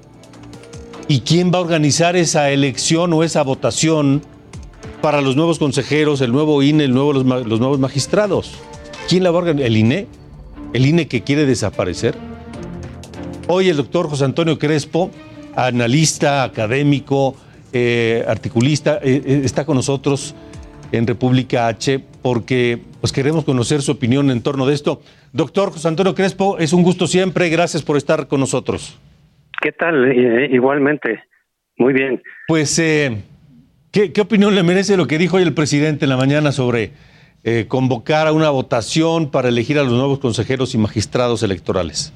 [1.08, 4.24] ¿y quién va a organizar esa elección o esa votación
[5.02, 8.56] para los nuevos consejeros, el nuevo INE, los, los nuevos magistrados?
[9.08, 9.68] ¿Quién la va a organizar?
[9.68, 10.08] ¿El INE?
[10.74, 12.18] ¿El INE que quiere desaparecer?
[13.48, 15.12] Hoy el doctor José Antonio Crespo,
[15.56, 17.36] analista, académico,
[17.74, 20.36] eh, articulista, eh, eh, está con nosotros
[20.92, 25.02] en República H porque pues, queremos conocer su opinión en torno de esto.
[25.32, 29.00] Doctor José Antonio Crespo, es un gusto siempre, gracias por estar con nosotros.
[29.62, 30.14] ¿Qué tal?
[30.52, 31.24] igualmente,
[31.78, 32.22] muy bien.
[32.48, 32.80] Pues
[33.94, 36.94] ¿Qué, opinión le merece lo que dijo hoy el presidente en la mañana sobre
[37.44, 42.12] eh, convocar a una votación para elegir a los nuevos consejeros y magistrados electorales?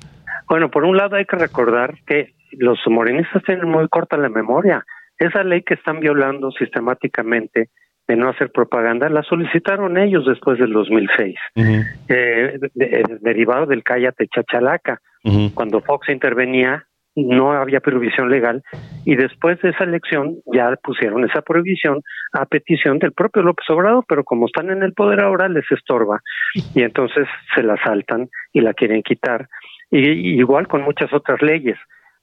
[0.49, 4.84] Bueno, por un lado hay que recordar que los morenistas tienen muy corta la memoria.
[5.20, 7.70] Esa ley que están violando sistemáticamente
[8.07, 11.36] de no hacer propaganda, la solicitaron ellos después del 2006,
[12.07, 12.57] eh,
[13.20, 15.01] derivado del cállate chachalaca.
[15.55, 16.88] Cuando Fox intervenía,
[17.18, 18.61] no había prohibición legal
[19.03, 22.01] y después de esa elección ya pusieron esa prohibición
[22.32, 26.22] a petición del propio López Obrador, pero como están en el poder ahora les estorba
[26.76, 29.49] y entonces se la saltan y la quieren quitar.
[29.89, 31.78] Y, igual con muchas otras leyes.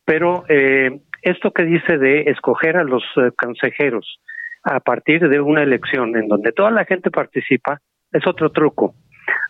[0.04, 4.20] Pero eh, esto que dice de escoger a los eh, consejeros
[4.62, 7.80] a partir de una elección en donde toda la gente participa
[8.12, 8.94] es otro truco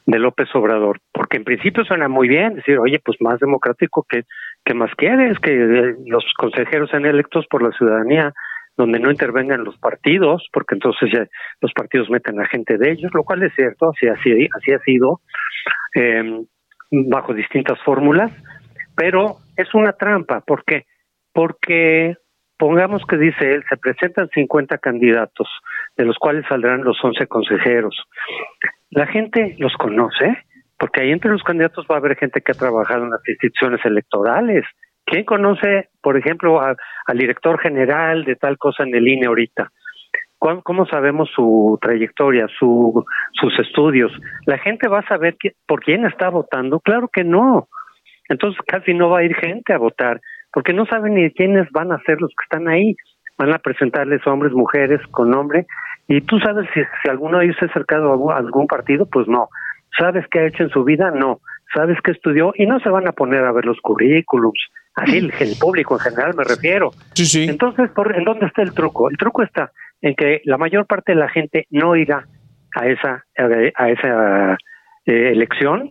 [0.07, 4.23] de López Obrador, porque en principio suena muy bien decir, oye, pues más democrático que,
[4.65, 8.33] que más quieres, que eh, los consejeros sean electos por la ciudadanía,
[8.77, 11.27] donde no intervengan los partidos, porque entonces ya
[11.61, 14.79] los partidos meten a gente de ellos, lo cual es cierto, así, así, así ha
[14.81, 15.21] sido,
[15.95, 16.45] eh,
[16.91, 18.31] bajo distintas fórmulas,
[18.97, 20.85] pero es una trampa, ¿por qué?
[21.35, 22.17] Porque
[22.59, 25.49] pongamos que dice él, se presentan 50 candidatos,
[25.97, 27.95] de los cuales saldrán los 11 consejeros.
[28.91, 30.39] La gente los conoce,
[30.79, 33.85] porque ahí entre los candidatos va a haber gente que ha trabajado en las instituciones
[33.85, 34.65] electorales.
[35.05, 39.71] ¿Quién conoce, por ejemplo, al director general de tal cosa en el INE ahorita?
[40.39, 44.13] ¿Cómo sabemos su trayectoria, su, sus estudios?
[44.45, 46.81] ¿La gente va a saber por quién está votando?
[46.81, 47.69] Claro que no.
[48.29, 50.21] Entonces casi no va a ir gente a votar
[50.55, 52.95] porque no saben ni quiénes van a ser los que están ahí.
[53.37, 55.67] Van a presentarles hombres, mujeres con nombre,
[56.07, 59.27] y tú sabes si, si alguno de ellos se ha acercado a algún partido, pues
[59.27, 59.49] no.
[59.99, 61.11] ¿Sabes qué ha hecho en su vida?
[61.11, 61.41] No.
[61.75, 62.53] ¿Sabes qué estudió?
[62.57, 64.59] Y no se van a poner a ver los currículums.
[64.95, 66.91] Así el, el público en general me refiero.
[67.15, 67.47] Sí, sí.
[67.49, 69.11] Entonces, ¿por, ¿en dónde está el truco?
[69.11, 72.27] El truco está en que la mayor parte de la gente no irá
[72.77, 74.53] a esa, a esa
[75.07, 75.91] eh, elección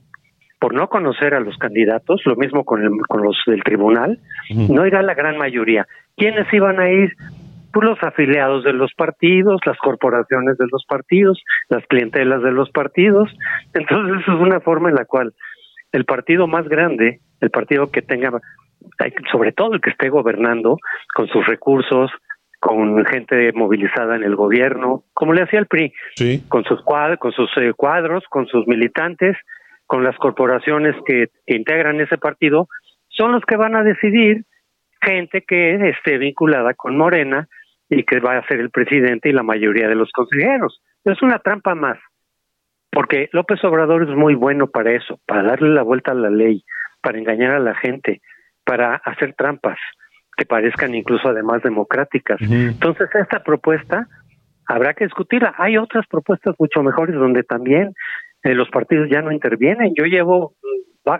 [0.63, 4.17] por no conocer a los candidatos, lo mismo con, con los del tribunal,
[4.49, 5.85] no irá la gran mayoría.
[6.15, 7.11] ¿Quiénes iban a ir?
[7.73, 12.69] Pues los afiliados de los partidos, las corporaciones de los partidos, las clientelas de los
[12.69, 13.29] partidos.
[13.73, 15.33] Entonces, eso es una forma en la cual
[15.91, 18.31] el partido más grande, el partido que tenga,
[19.33, 20.77] sobre todo el que esté gobernando,
[21.13, 22.09] con sus recursos,
[22.61, 25.91] con gente movilizada en el gobierno, como le hacía el PRI,
[26.47, 29.35] con sus cuadros, con sus eh, cuadros, con sus militantes,
[29.85, 32.67] con las corporaciones que, integran ese partido,
[33.09, 34.45] son los que van a decidir
[35.01, 37.47] gente que esté vinculada con Morena
[37.89, 40.81] y que va a ser el presidente y la mayoría de los consejeros.
[41.03, 41.99] Es una trampa más,
[42.91, 46.63] porque López Obrador es muy bueno para eso, para darle la vuelta a la ley,
[47.01, 48.21] para engañar a la gente,
[48.63, 49.77] para hacer trampas
[50.35, 52.39] que parezcan incluso además democráticas.
[52.41, 54.07] Entonces, esta propuesta
[54.67, 55.53] habrá que discutirla.
[55.57, 57.93] Hay otras propuestas mucho mejores donde también
[58.43, 59.93] eh, los partidos ya no intervienen.
[59.95, 60.53] Yo llevo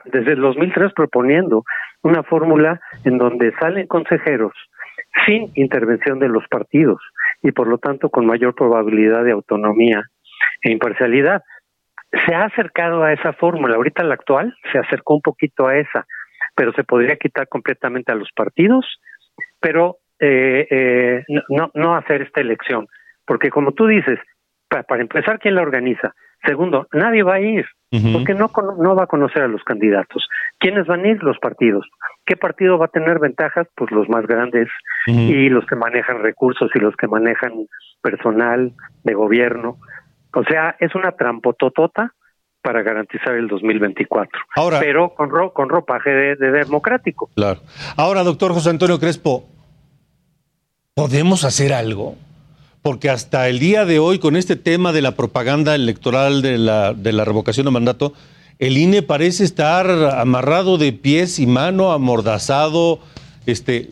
[0.05, 1.63] desde el 2003 proponiendo
[2.01, 4.53] una fórmula en donde salen consejeros
[5.25, 7.01] sin intervención de los partidos
[7.41, 10.03] y por lo tanto con mayor probabilidad de autonomía
[10.61, 11.41] e imparcialidad.
[12.25, 16.05] Se ha acercado a esa fórmula, ahorita la actual se acercó un poquito a esa,
[16.55, 18.85] pero se podría quitar completamente a los partidos,
[19.59, 22.87] pero eh, eh, no, no hacer esta elección,
[23.25, 24.19] porque como tú dices,
[24.69, 26.13] para empezar, ¿quién la organiza?
[26.45, 27.65] Segundo, nadie va a ir,
[28.11, 30.27] porque no, no va a conocer a los candidatos.
[30.59, 31.23] ¿Quiénes van a ir?
[31.23, 31.87] Los partidos.
[32.25, 33.67] ¿Qué partido va a tener ventajas?
[33.75, 34.67] Pues los más grandes
[35.07, 37.53] y los que manejan recursos y los que manejan
[38.01, 38.73] personal
[39.03, 39.77] de gobierno.
[40.33, 42.13] O sea, es una trampototota
[42.61, 44.41] para garantizar el 2024.
[44.55, 47.29] Ahora, pero con, con ropaje de, de democrático.
[47.35, 47.59] Claro.
[47.97, 49.45] Ahora, doctor José Antonio Crespo,
[50.95, 52.15] ¿podemos hacer algo?
[52.83, 56.93] Porque hasta el día de hoy, con este tema de la propaganda electoral de la,
[56.93, 58.13] de la revocación de mandato,
[58.59, 62.99] el INE parece estar amarrado de pies y mano, amordazado,
[63.45, 63.89] este,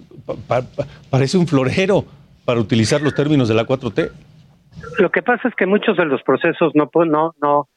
[1.10, 2.06] parece un florero,
[2.44, 4.12] para utilizar los términos de la 4T.
[5.00, 7.70] Lo que pasa es que muchos de los procesos no, no, no,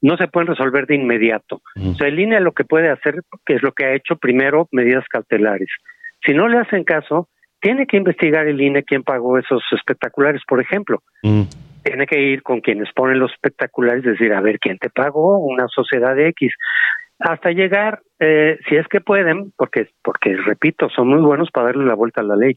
[0.00, 1.60] no se pueden resolver de inmediato.
[1.76, 4.66] O sea, el INE lo que puede hacer, que es lo que ha hecho primero,
[4.72, 5.68] medidas cautelares.
[6.24, 7.28] Si no le hacen caso,
[7.64, 11.02] tiene que investigar el INE quién pagó esos espectaculares, por ejemplo.
[11.22, 11.44] Mm.
[11.82, 15.38] Tiene que ir con quienes ponen los espectaculares, decir, a ver, ¿quién te pagó?
[15.38, 16.52] Una sociedad X.
[17.18, 21.86] Hasta llegar, eh, si es que pueden, porque, porque, repito, son muy buenos para darle
[21.86, 22.54] la vuelta a la ley,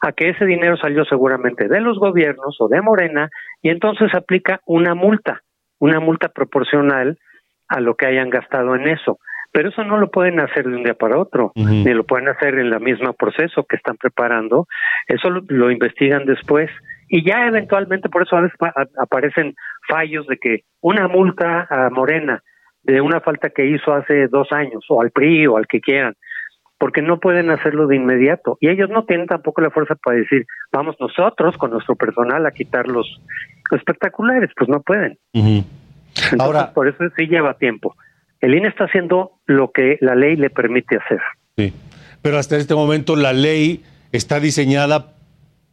[0.00, 3.28] a que ese dinero salió seguramente de los gobiernos o de Morena
[3.62, 5.40] y entonces aplica una multa,
[5.80, 7.18] una multa proporcional
[7.66, 9.18] a lo que hayan gastado en eso
[9.56, 12.58] pero eso no lo pueden hacer de un día para otro, ni lo pueden hacer
[12.58, 14.66] en el mismo proceso que están preparando,
[15.06, 16.68] eso lo, investigan después.
[17.08, 18.58] Y ya eventualmente por eso a veces
[18.98, 19.54] aparecen
[19.88, 22.42] fallos de que una multa a Morena
[22.82, 26.12] de una falta que hizo hace dos años o al PRI o al que quieran
[26.76, 28.58] porque no pueden hacerlo de inmediato.
[28.60, 32.50] Y ellos no tienen tampoco la fuerza para decir vamos nosotros con nuestro personal a
[32.50, 33.06] quitar los
[33.70, 35.16] espectaculares pues no pueden.
[36.38, 37.96] Ahora por eso sí lleva tiempo
[38.40, 41.20] el INE está haciendo lo que la ley le permite hacer
[41.56, 41.72] sí
[42.22, 45.12] pero hasta este momento la ley está diseñada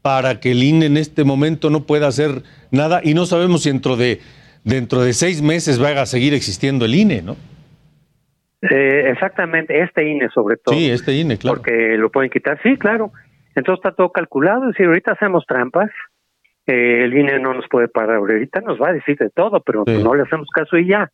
[0.04, 3.72] para que el INE en este momento no pueda hacer nada y no sabemos si
[3.72, 4.20] dentro de
[4.64, 7.36] dentro de seis meses vaya a seguir existiendo el INE, ¿no?
[8.62, 10.76] Eh, exactamente, este INE sobre todo.
[10.76, 11.58] Sí, este INE, claro.
[11.58, 13.12] Porque lo pueden quitar, sí, claro.
[13.56, 15.90] Entonces está todo calculado, si ahorita hacemos trampas,
[16.66, 19.84] eh, el INE no nos puede parar ahorita, nos va a decir de todo, pero
[19.86, 21.12] no le hacemos caso y ya,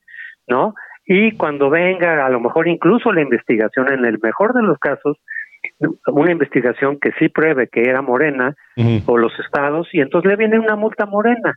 [0.48, 0.74] ¿no?
[1.12, 5.18] Y cuando venga, a lo mejor incluso la investigación, en el mejor de los casos,
[6.06, 8.54] una investigación que sí pruebe que era morena
[9.08, 11.56] o los estados, y entonces le viene una multa morena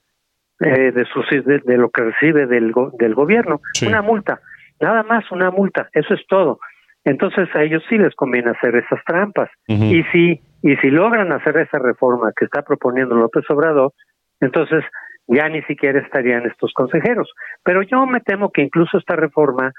[0.59, 4.41] eh, de, sus, de, lo que recibe del, del gobierno, una multa,
[4.81, 6.59] nada más una multa, eso es todo.
[7.05, 9.51] Entonces a ellos sí les conviene hacer esas trampas.
[9.67, 13.93] Y si y si logran hacer esa reforma que está proponiendo López Obrador,
[14.41, 14.83] entonces
[15.27, 17.31] ya ni siquiera estarían estos consejeros.
[17.65, 19.73] Pero yo me temo que incluso esta reforma,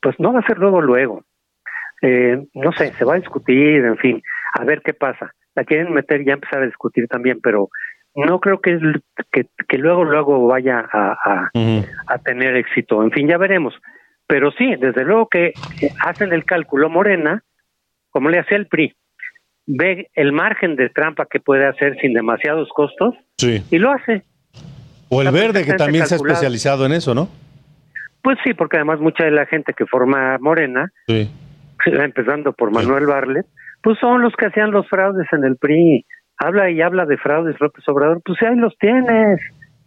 [0.00, 1.22] pues no va a ser luego luego.
[2.02, 4.22] Eh, no sé, se va a discutir, en fin,
[4.58, 5.32] a ver qué pasa.
[5.54, 7.68] La quieren meter ya empezar a discutir también, pero
[8.14, 8.78] no creo que,
[9.30, 11.50] que, luego luego vaya a,
[12.06, 13.02] a, tener éxito.
[13.02, 13.74] En fin, ya veremos.
[14.26, 15.52] Pero sí, desde luego que
[16.04, 17.42] hacen el cálculo Morena,
[18.10, 18.94] como le hacía el PRI,
[19.66, 24.22] ve el margen de trampa que puede hacer sin demasiados costos y lo hace.
[25.10, 27.28] O el verde, que también se ha especializado en eso, ¿no?
[28.22, 30.90] Pues sí, porque además mucha de la gente que forma Morena,
[31.86, 33.46] empezando por Manuel Barlet,
[33.82, 36.06] pues son los que hacían los fraudes en el PRI
[36.40, 39.40] habla y habla de fraudes López Obrador, pues ahí los tienes,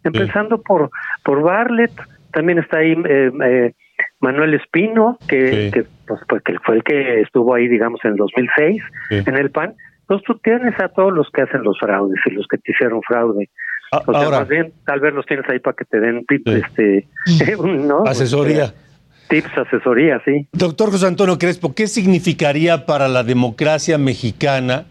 [0.04, 0.90] empezando por,
[1.24, 1.92] por Barlet,
[2.32, 3.72] también está ahí eh, eh,
[4.20, 8.16] Manuel Espino, que, que, pues, pues, que fue el que estuvo ahí, digamos, en el
[8.16, 9.74] 2006 en el PAN.
[10.00, 13.00] Entonces tú tienes a todos los que hacen los fraudes y los que te hicieron
[13.02, 13.50] fraude.
[13.92, 17.06] Ah, o sea, más bien, tal vez los tienes ahí para que te den este,
[17.62, 18.04] ¿no?
[18.04, 18.64] asesoría.
[18.64, 18.84] Este,
[19.28, 20.48] tips, asesoría, sí.
[20.52, 24.86] Doctor José Antonio Crespo, ¿qué significaría para la democracia mexicana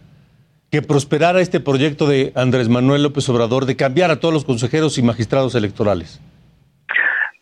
[0.71, 4.97] que prosperara este proyecto de Andrés Manuel López Obrador de cambiar a todos los consejeros
[4.97, 6.19] y magistrados electorales?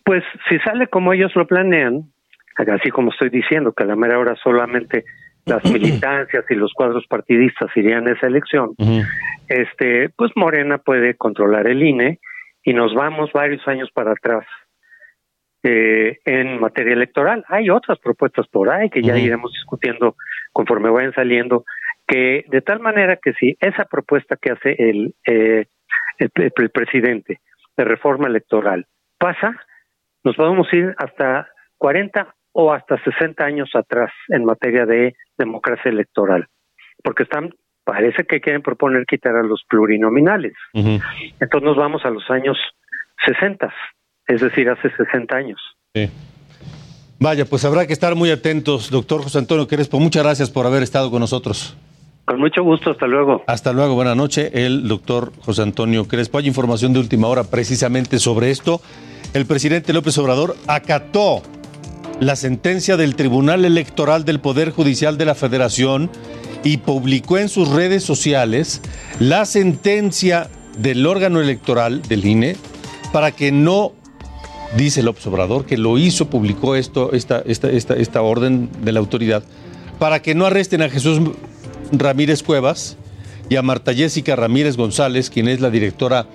[0.04, 2.12] Pues si sale como ellos lo planean,
[2.58, 5.06] así como estoy diciendo, que a la mera hora solamente
[5.46, 8.76] las militancias y los cuadros partidistas irían a esa elección,
[9.52, 12.20] este, pues Morena puede controlar el INE
[12.64, 14.46] y nos vamos varios años para atrás.
[15.64, 17.46] Eh, en materia electoral.
[17.48, 20.16] Hay otras propuestas por ahí que ya iremos discutiendo
[20.52, 21.66] conforme vayan saliendo,
[22.08, 25.68] que de tal manera que si esa propuesta que hace el, eh,
[26.18, 27.42] el, presidente
[27.78, 28.88] de reforma electoral
[29.20, 29.56] pasa,
[30.24, 31.48] nos podemos ir hasta
[31.78, 36.48] 40 o hasta 60 años atrás en materia de democracia electoral,
[37.04, 37.54] porque están
[37.92, 40.54] parece que quieren proponer quitar a los plurinominales.
[40.74, 42.58] Entonces nos vamos a los años
[43.26, 43.70] 60,
[44.28, 45.60] es decir, hace 60 años.
[45.94, 46.10] Sí.
[47.20, 50.00] Vaya, pues habrá que estar muy atentos, doctor José Antonio Crespo.
[50.00, 51.76] Muchas gracias por haber estado con nosotros.
[52.24, 53.44] Con mucho gusto, hasta luego.
[53.46, 54.52] Hasta luego, buenas noches.
[54.54, 56.38] El doctor José Antonio Crespo.
[56.38, 58.80] Hay información de última hora precisamente sobre esto.
[59.34, 61.42] El presidente López Obrador acató
[62.22, 66.10] la sentencia del Tribunal Electoral del Poder Judicial de la Federación
[66.64, 68.82] y publicó en sus redes sociales
[69.20, 72.56] la sentencia del órgano electoral del INE
[73.12, 73.94] para que no,
[74.78, 79.00] dice López Obrador, que lo hizo, publicó esto, esta, esta, esta, esta orden de la
[79.00, 79.44] autoridad,
[80.00, 81.20] para que no arresten a Jesús
[81.92, 82.98] Ramírez Cuevas
[83.50, 86.28] y a Marta Jessica Ramírez González, quien es la directora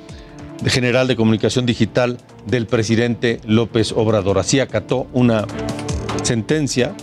[0.66, 4.38] general de comunicación digital del presidente López Obrador.
[4.38, 5.46] Así acató una
[6.22, 6.94] sentencia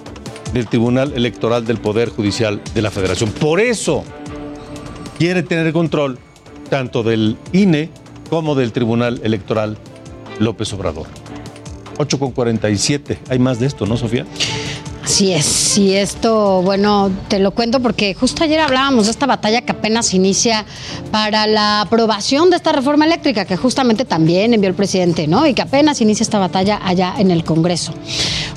[0.54, 3.32] del Tribunal Electoral del Poder Judicial de la Federación.
[3.32, 4.04] Por eso
[5.18, 6.20] quiere tener control
[6.70, 7.90] tanto del INE
[8.30, 9.78] como del Tribunal Electoral
[10.40, 11.08] López Obrador.
[11.98, 13.20] 8 con 47.
[13.30, 14.26] Hay más de esto, ¿no, Sofía?
[15.04, 19.62] Así es, y esto, bueno, te lo cuento porque justo ayer hablábamos de esta batalla
[19.62, 20.66] que apenas inicia
[21.12, 25.46] para la aprobación de esta reforma eléctrica, que justamente también envió el presidente, ¿no?
[25.46, 27.94] Y que apenas inicia esta batalla allá en el Congreso.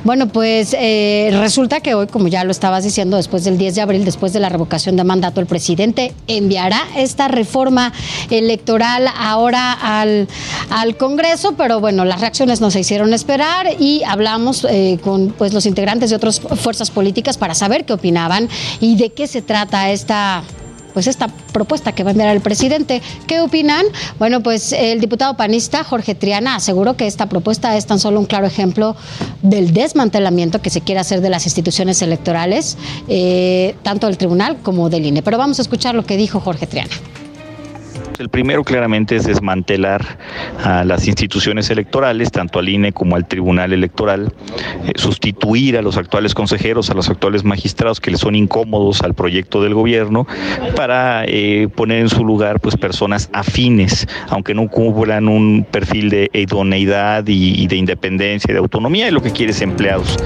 [0.04, 3.80] Bueno, pues eh, resulta que hoy, como ya lo estabas diciendo, después del 10 de
[3.80, 7.92] abril, después de la revocación de mandato, el presidente enviará esta reforma
[8.30, 10.28] electoral ahora al,
[10.70, 15.52] al Congreso, pero bueno, las reacciones no se hicieron esperar y hablamos eh, con pues,
[15.52, 18.48] los integrantes de otros fuerzas políticas para saber qué opinaban
[18.80, 20.44] y de qué se trata esta
[20.96, 23.02] pues esta propuesta que va a enviar el presidente.
[23.26, 23.84] ¿Qué opinan?
[24.18, 28.24] Bueno, pues el diputado panista Jorge Triana aseguró que esta propuesta es tan solo un
[28.24, 28.96] claro ejemplo
[29.42, 32.78] del desmantelamiento que se quiere hacer de las instituciones electorales,
[33.08, 35.20] eh, tanto del tribunal como del INE.
[35.20, 36.94] Pero vamos a escuchar lo que dijo Jorge Triana.
[38.18, 40.18] El primero claramente es desmantelar
[40.64, 44.32] a las instituciones electorales, tanto al INE como al Tribunal Electoral,
[44.84, 49.12] eh, sustituir a los actuales consejeros, a los actuales magistrados que le son incómodos al
[49.12, 50.26] proyecto del gobierno,
[50.74, 56.30] para eh, poner en su lugar pues personas afines, aunque no cubran un perfil de
[56.32, 60.16] idoneidad y, y de independencia y de autonomía, y lo que quiere es empleados.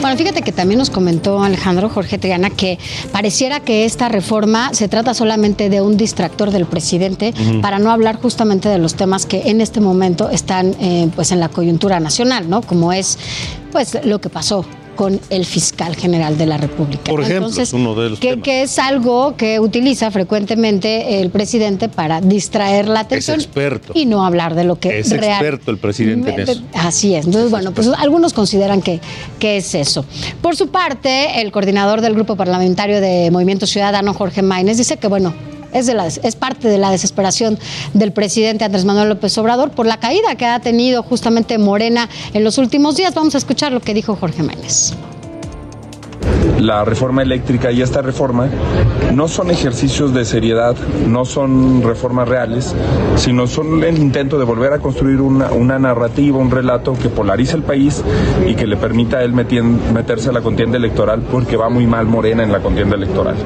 [0.00, 2.78] Bueno, fíjate que también nos comentó Alejandro Jorge Triana que
[3.12, 8.16] pareciera que esta reforma se trata solamente de un distractor del presidente para no hablar
[8.20, 12.48] justamente de los temas que en este momento están eh, pues en la coyuntura nacional,
[12.48, 12.62] ¿no?
[12.62, 13.18] Como es
[13.72, 14.64] pues lo que pasó
[15.00, 17.04] con el fiscal general de la República.
[17.04, 21.88] Por ejemplo, es uno de los que, que, es algo que utiliza frecuentemente el presidente
[21.88, 23.94] para distraer la atención es experto.
[23.96, 25.40] y no hablar de lo que es real.
[25.40, 26.60] experto el presidente en eso.
[26.74, 27.24] Así es.
[27.24, 29.00] Entonces, bueno, pues algunos consideran que,
[29.38, 30.04] que es eso.
[30.42, 35.08] Por su parte, el coordinador del grupo parlamentario de Movimiento Ciudadano, Jorge Maínez, dice que
[35.08, 35.32] bueno,
[35.72, 37.58] es, parte de la desesperación
[37.94, 42.44] del presidente Andrés Manuel López Obrador por la caída que ha tenido justamente Morena en
[42.44, 43.14] los últimos días.
[43.14, 44.94] Vamos a escuchar lo que dijo Jorge Méndez
[46.60, 48.48] la reforma eléctrica y esta reforma
[49.14, 52.74] no son ejercicios de seriedad, no son reformas reales,
[53.16, 57.56] sino son el intento de volver a construir una, una narrativa, un relato que polarice
[57.56, 58.02] el país
[58.46, 62.06] y que le permita a él meterse a la contienda electoral porque va muy mal
[62.06, 63.36] Morena en la contienda electoral.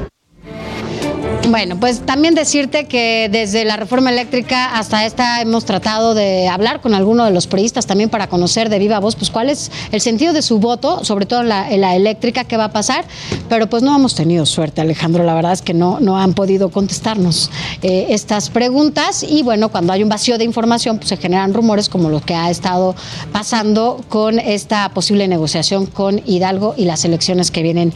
[1.49, 6.81] Bueno, pues también decirte que desde la reforma eléctrica hasta esta hemos tratado de hablar
[6.81, 10.01] con algunos de los periodistas también para conocer de viva voz pues cuál es el
[10.01, 13.05] sentido de su voto, sobre todo en la, eléctrica, qué va a pasar,
[13.47, 16.69] pero pues no hemos tenido suerte, Alejandro, la verdad es que no, no han podido
[16.69, 17.51] contestarnos
[17.83, 21.89] eh, estas preguntas y bueno, cuando hay un vacío de información pues se generan rumores
[21.89, 22.95] como lo que ha estado
[23.31, 27.93] pasando con esta posible negociación con Hidalgo y las elecciones que vienen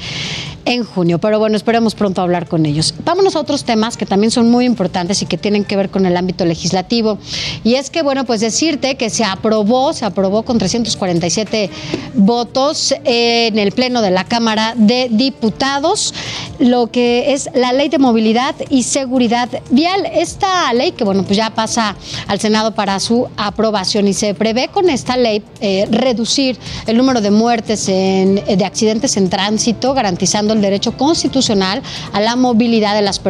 [0.66, 1.20] en junio.
[1.20, 2.94] Pero bueno, esperemos pronto hablar con ellos.
[3.04, 6.06] Vámonos a otros temas que también son muy importantes y que tienen que ver con
[6.06, 7.18] el ámbito legislativo.
[7.64, 11.70] Y es que, bueno, pues decirte que se aprobó, se aprobó con 347
[12.14, 16.14] votos en el Pleno de la Cámara de Diputados
[16.60, 20.06] lo que es la Ley de Movilidad y Seguridad Vial.
[20.14, 21.96] Esta ley que, bueno, pues ya pasa
[22.28, 27.22] al Senado para su aprobación y se prevé con esta ley eh, reducir el número
[27.22, 31.82] de muertes en, de accidentes en tránsito, garantizando el derecho constitucional
[32.12, 33.29] a la movilidad de las personas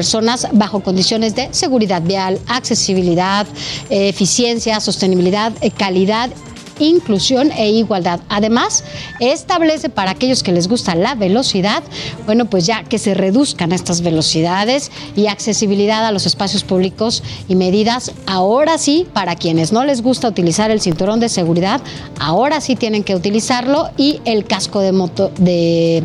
[0.54, 3.46] bajo condiciones de seguridad vial, accesibilidad,
[4.10, 6.30] eficiencia, sostenibilidad, eh, calidad
[6.80, 8.20] inclusión e igualdad.
[8.30, 8.84] Además,
[9.20, 11.84] establece para aquellos que les gusta la velocidad,
[12.26, 17.56] bueno, pues ya que se reduzcan estas velocidades y accesibilidad a los espacios públicos y
[17.56, 21.82] medidas, ahora sí, para quienes no les gusta utilizar el cinturón de seguridad,
[22.20, 26.04] ahora sí tienen que utilizarlo y el casco de moto de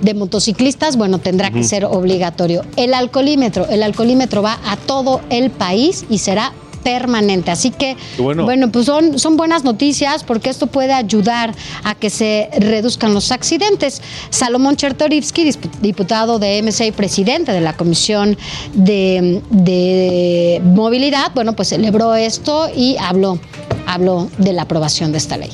[0.00, 2.62] de motociclistas, bueno, tendrá que ser obligatorio.
[2.76, 6.52] El alcoholímetro, el alcoholímetro va a todo el país y será
[6.86, 7.50] permanente.
[7.50, 8.70] Así que, bueno.
[8.70, 14.02] pues son, son buenas noticias porque esto puede ayudar a que se reduzcan los accidentes.
[14.30, 18.38] Salomón Chertorivsky, diputado de MC y presidente de la Comisión
[18.72, 23.40] de, de Movilidad, bueno, pues celebró esto y habló,
[23.88, 25.50] habló de la aprobación de esta ley.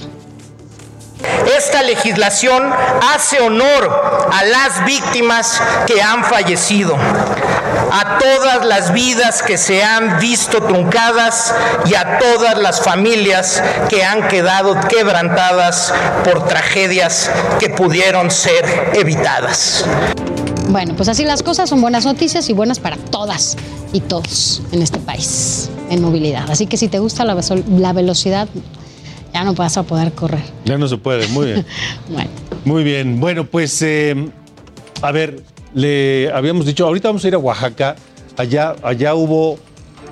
[1.57, 2.70] Esta legislación
[3.14, 6.97] hace honor a las víctimas que han fallecido,
[7.95, 14.03] a todas las vidas que se han visto truncadas y a todas las familias que
[14.03, 15.93] han quedado quebrantadas
[16.24, 17.30] por tragedias
[17.61, 18.64] que pudieron ser
[18.95, 19.84] evitadas.
[20.70, 23.59] Bueno, pues así las cosas son buenas noticias y buenas para todas
[23.93, 26.51] y todos en este país en movilidad.
[26.51, 27.36] Así que si te gusta la,
[27.76, 28.49] la velocidad,
[29.34, 30.45] ya no vas a poder correr.
[30.64, 31.66] Ya no se puede, muy bien.
[32.09, 32.30] bueno.
[32.64, 34.30] Muy bien, bueno, pues eh,
[35.03, 35.43] a ver,
[35.75, 37.97] le habíamos dicho, ahorita vamos a ir a Oaxaca,
[38.37, 39.59] allá, allá hubo,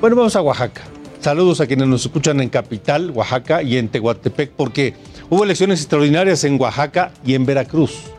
[0.01, 0.83] bueno, vamos a Oaxaca.
[1.21, 4.95] Saludos a quienes nos escuchan en Capital, Oaxaca y en Tehuantepec, porque
[5.29, 8.11] hubo elecciones extraordinarias en Oaxaca y en Veracruz.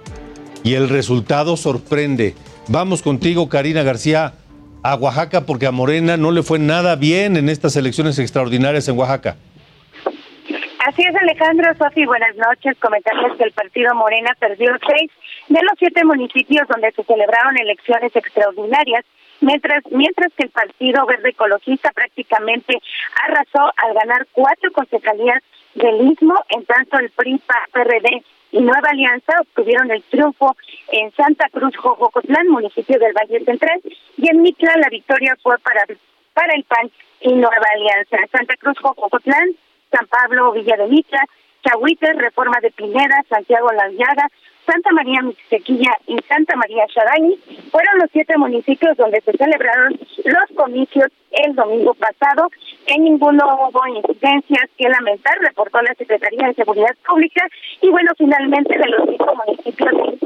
[0.64, 2.36] Y el resultado sorprende.
[2.68, 4.34] Vamos contigo, Karina García,
[4.84, 8.98] a Oaxaca, porque a Morena no le fue nada bien en estas elecciones extraordinarias en
[8.98, 9.36] Oaxaca.
[10.86, 12.78] Así es, Alejandro, Sofi, buenas noches.
[12.80, 15.12] Comentarles que el partido Morena perdió seis
[15.52, 19.04] de los siete municipios donde se celebraron elecciones extraordinarias,
[19.41, 22.80] mientras, mientras que el partido Verde Ecologista prácticamente
[23.28, 25.43] arrasó al ganar cuatro concejalías
[25.76, 27.41] del mismo, en tanto el PRI,
[27.74, 28.24] PRD
[28.54, 30.56] y Nueva Alianza obtuvieron el triunfo
[30.91, 33.82] en Santa Cruz, Jojocotlán, municipio del Valle Central,
[34.18, 35.84] y en Mitla la victoria fue para,
[36.34, 36.91] para el PAN
[37.22, 38.18] y Nueva Alianza.
[38.32, 39.49] Santa Cruz, Jojocotlán,
[39.91, 41.26] San Pablo, Villa de Mitla,
[41.64, 43.84] Chahuites, Reforma de Pineda, Santiago La
[44.66, 47.36] Santa María Mixtequilla y Santa María Charañi
[47.72, 52.49] fueron los siete municipios donde se celebraron los comicios el domingo pasado.
[52.88, 57.45] En ninguno hubo incidencias que lamentar, reportó la Secretaría de Seguridad Pública.
[57.82, 60.18] Y bueno, finalmente de los cinco municipios de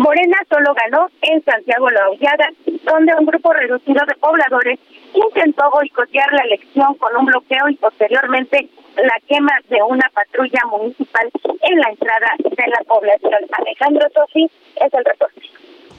[0.00, 2.48] Morena solo ganó en Santiago La Hollada,
[2.84, 4.78] donde un grupo reducido de pobladores
[5.12, 11.30] intentó boicotear la elección con un bloqueo y posteriormente la quema de una patrulla municipal
[11.44, 13.40] en la entrada de la población.
[13.52, 14.44] Alejandro Sofi
[14.76, 15.42] es el reporte.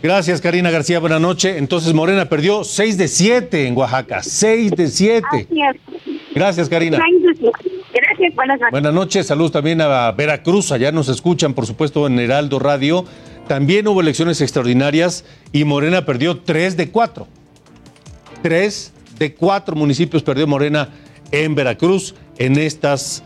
[0.02, 1.00] Gracias, Karina García.
[1.00, 1.58] Buenas noches.
[1.58, 4.24] Entonces, Morena perdió 6 de 7 en Oaxaca.
[4.24, 5.28] 6 de 7.
[6.34, 6.98] Gracias, Karina.
[6.98, 8.72] Gracias, buenas noches.
[8.72, 9.28] Buenas noches.
[9.28, 10.72] Saludos también a Veracruz.
[10.72, 13.06] Allá nos escuchan, por supuesto, en Heraldo Radio.
[13.48, 17.28] También hubo elecciones extraordinarias y Morena perdió 3 de 4.
[18.42, 20.90] 3 de 4 municipios perdió Morena
[21.32, 23.24] en Veracruz en estas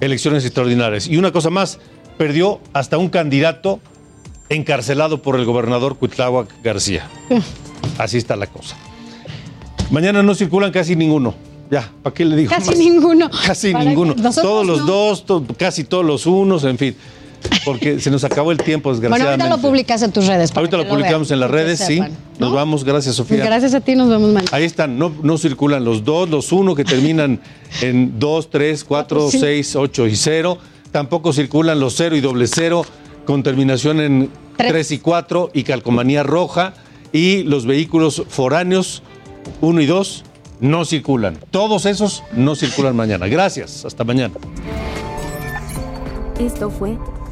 [0.00, 1.08] elecciones extraordinarias.
[1.08, 1.78] Y una cosa más,
[2.16, 3.80] perdió hasta un candidato
[4.48, 7.08] encarcelado por el gobernador Cuitláhuac García.
[7.98, 8.76] Así está la cosa.
[9.90, 11.34] Mañana no circulan casi ninguno.
[11.70, 12.50] Ya, ¿para qué le digo?
[12.50, 13.30] Casi ninguno.
[13.46, 14.14] Casi ninguno.
[14.14, 15.24] Todos los dos,
[15.56, 16.96] casi todos los unos, en fin
[17.64, 19.36] porque se nos acabó el tiempo, desgraciadamente.
[19.36, 20.52] Bueno, ahorita lo publicas en tus redes.
[20.54, 22.00] ahorita lo, publicamos en las redes, sí.
[22.38, 23.44] Nos vamos, gracias Sofía.
[23.44, 24.50] Gracias a ti, nos vemos mañana.
[24.52, 27.40] Ahí están, no, no circulan los dos, los uno que terminan
[27.82, 30.58] en 2, 3, 4, 6, 8 y 0.
[30.90, 32.84] Tampoco circulan los 0 y doble 0
[33.24, 36.74] con terminación en 3 y 4 y calcomanía roja.
[37.12, 39.02] Y los vehículos foráneos
[39.60, 40.24] 1 y 2
[40.60, 41.38] no circulan.
[41.50, 43.26] Todos esos no circulan mañana.
[43.26, 44.34] Gracias, hasta mañana.
[46.38, 46.96] Esto fue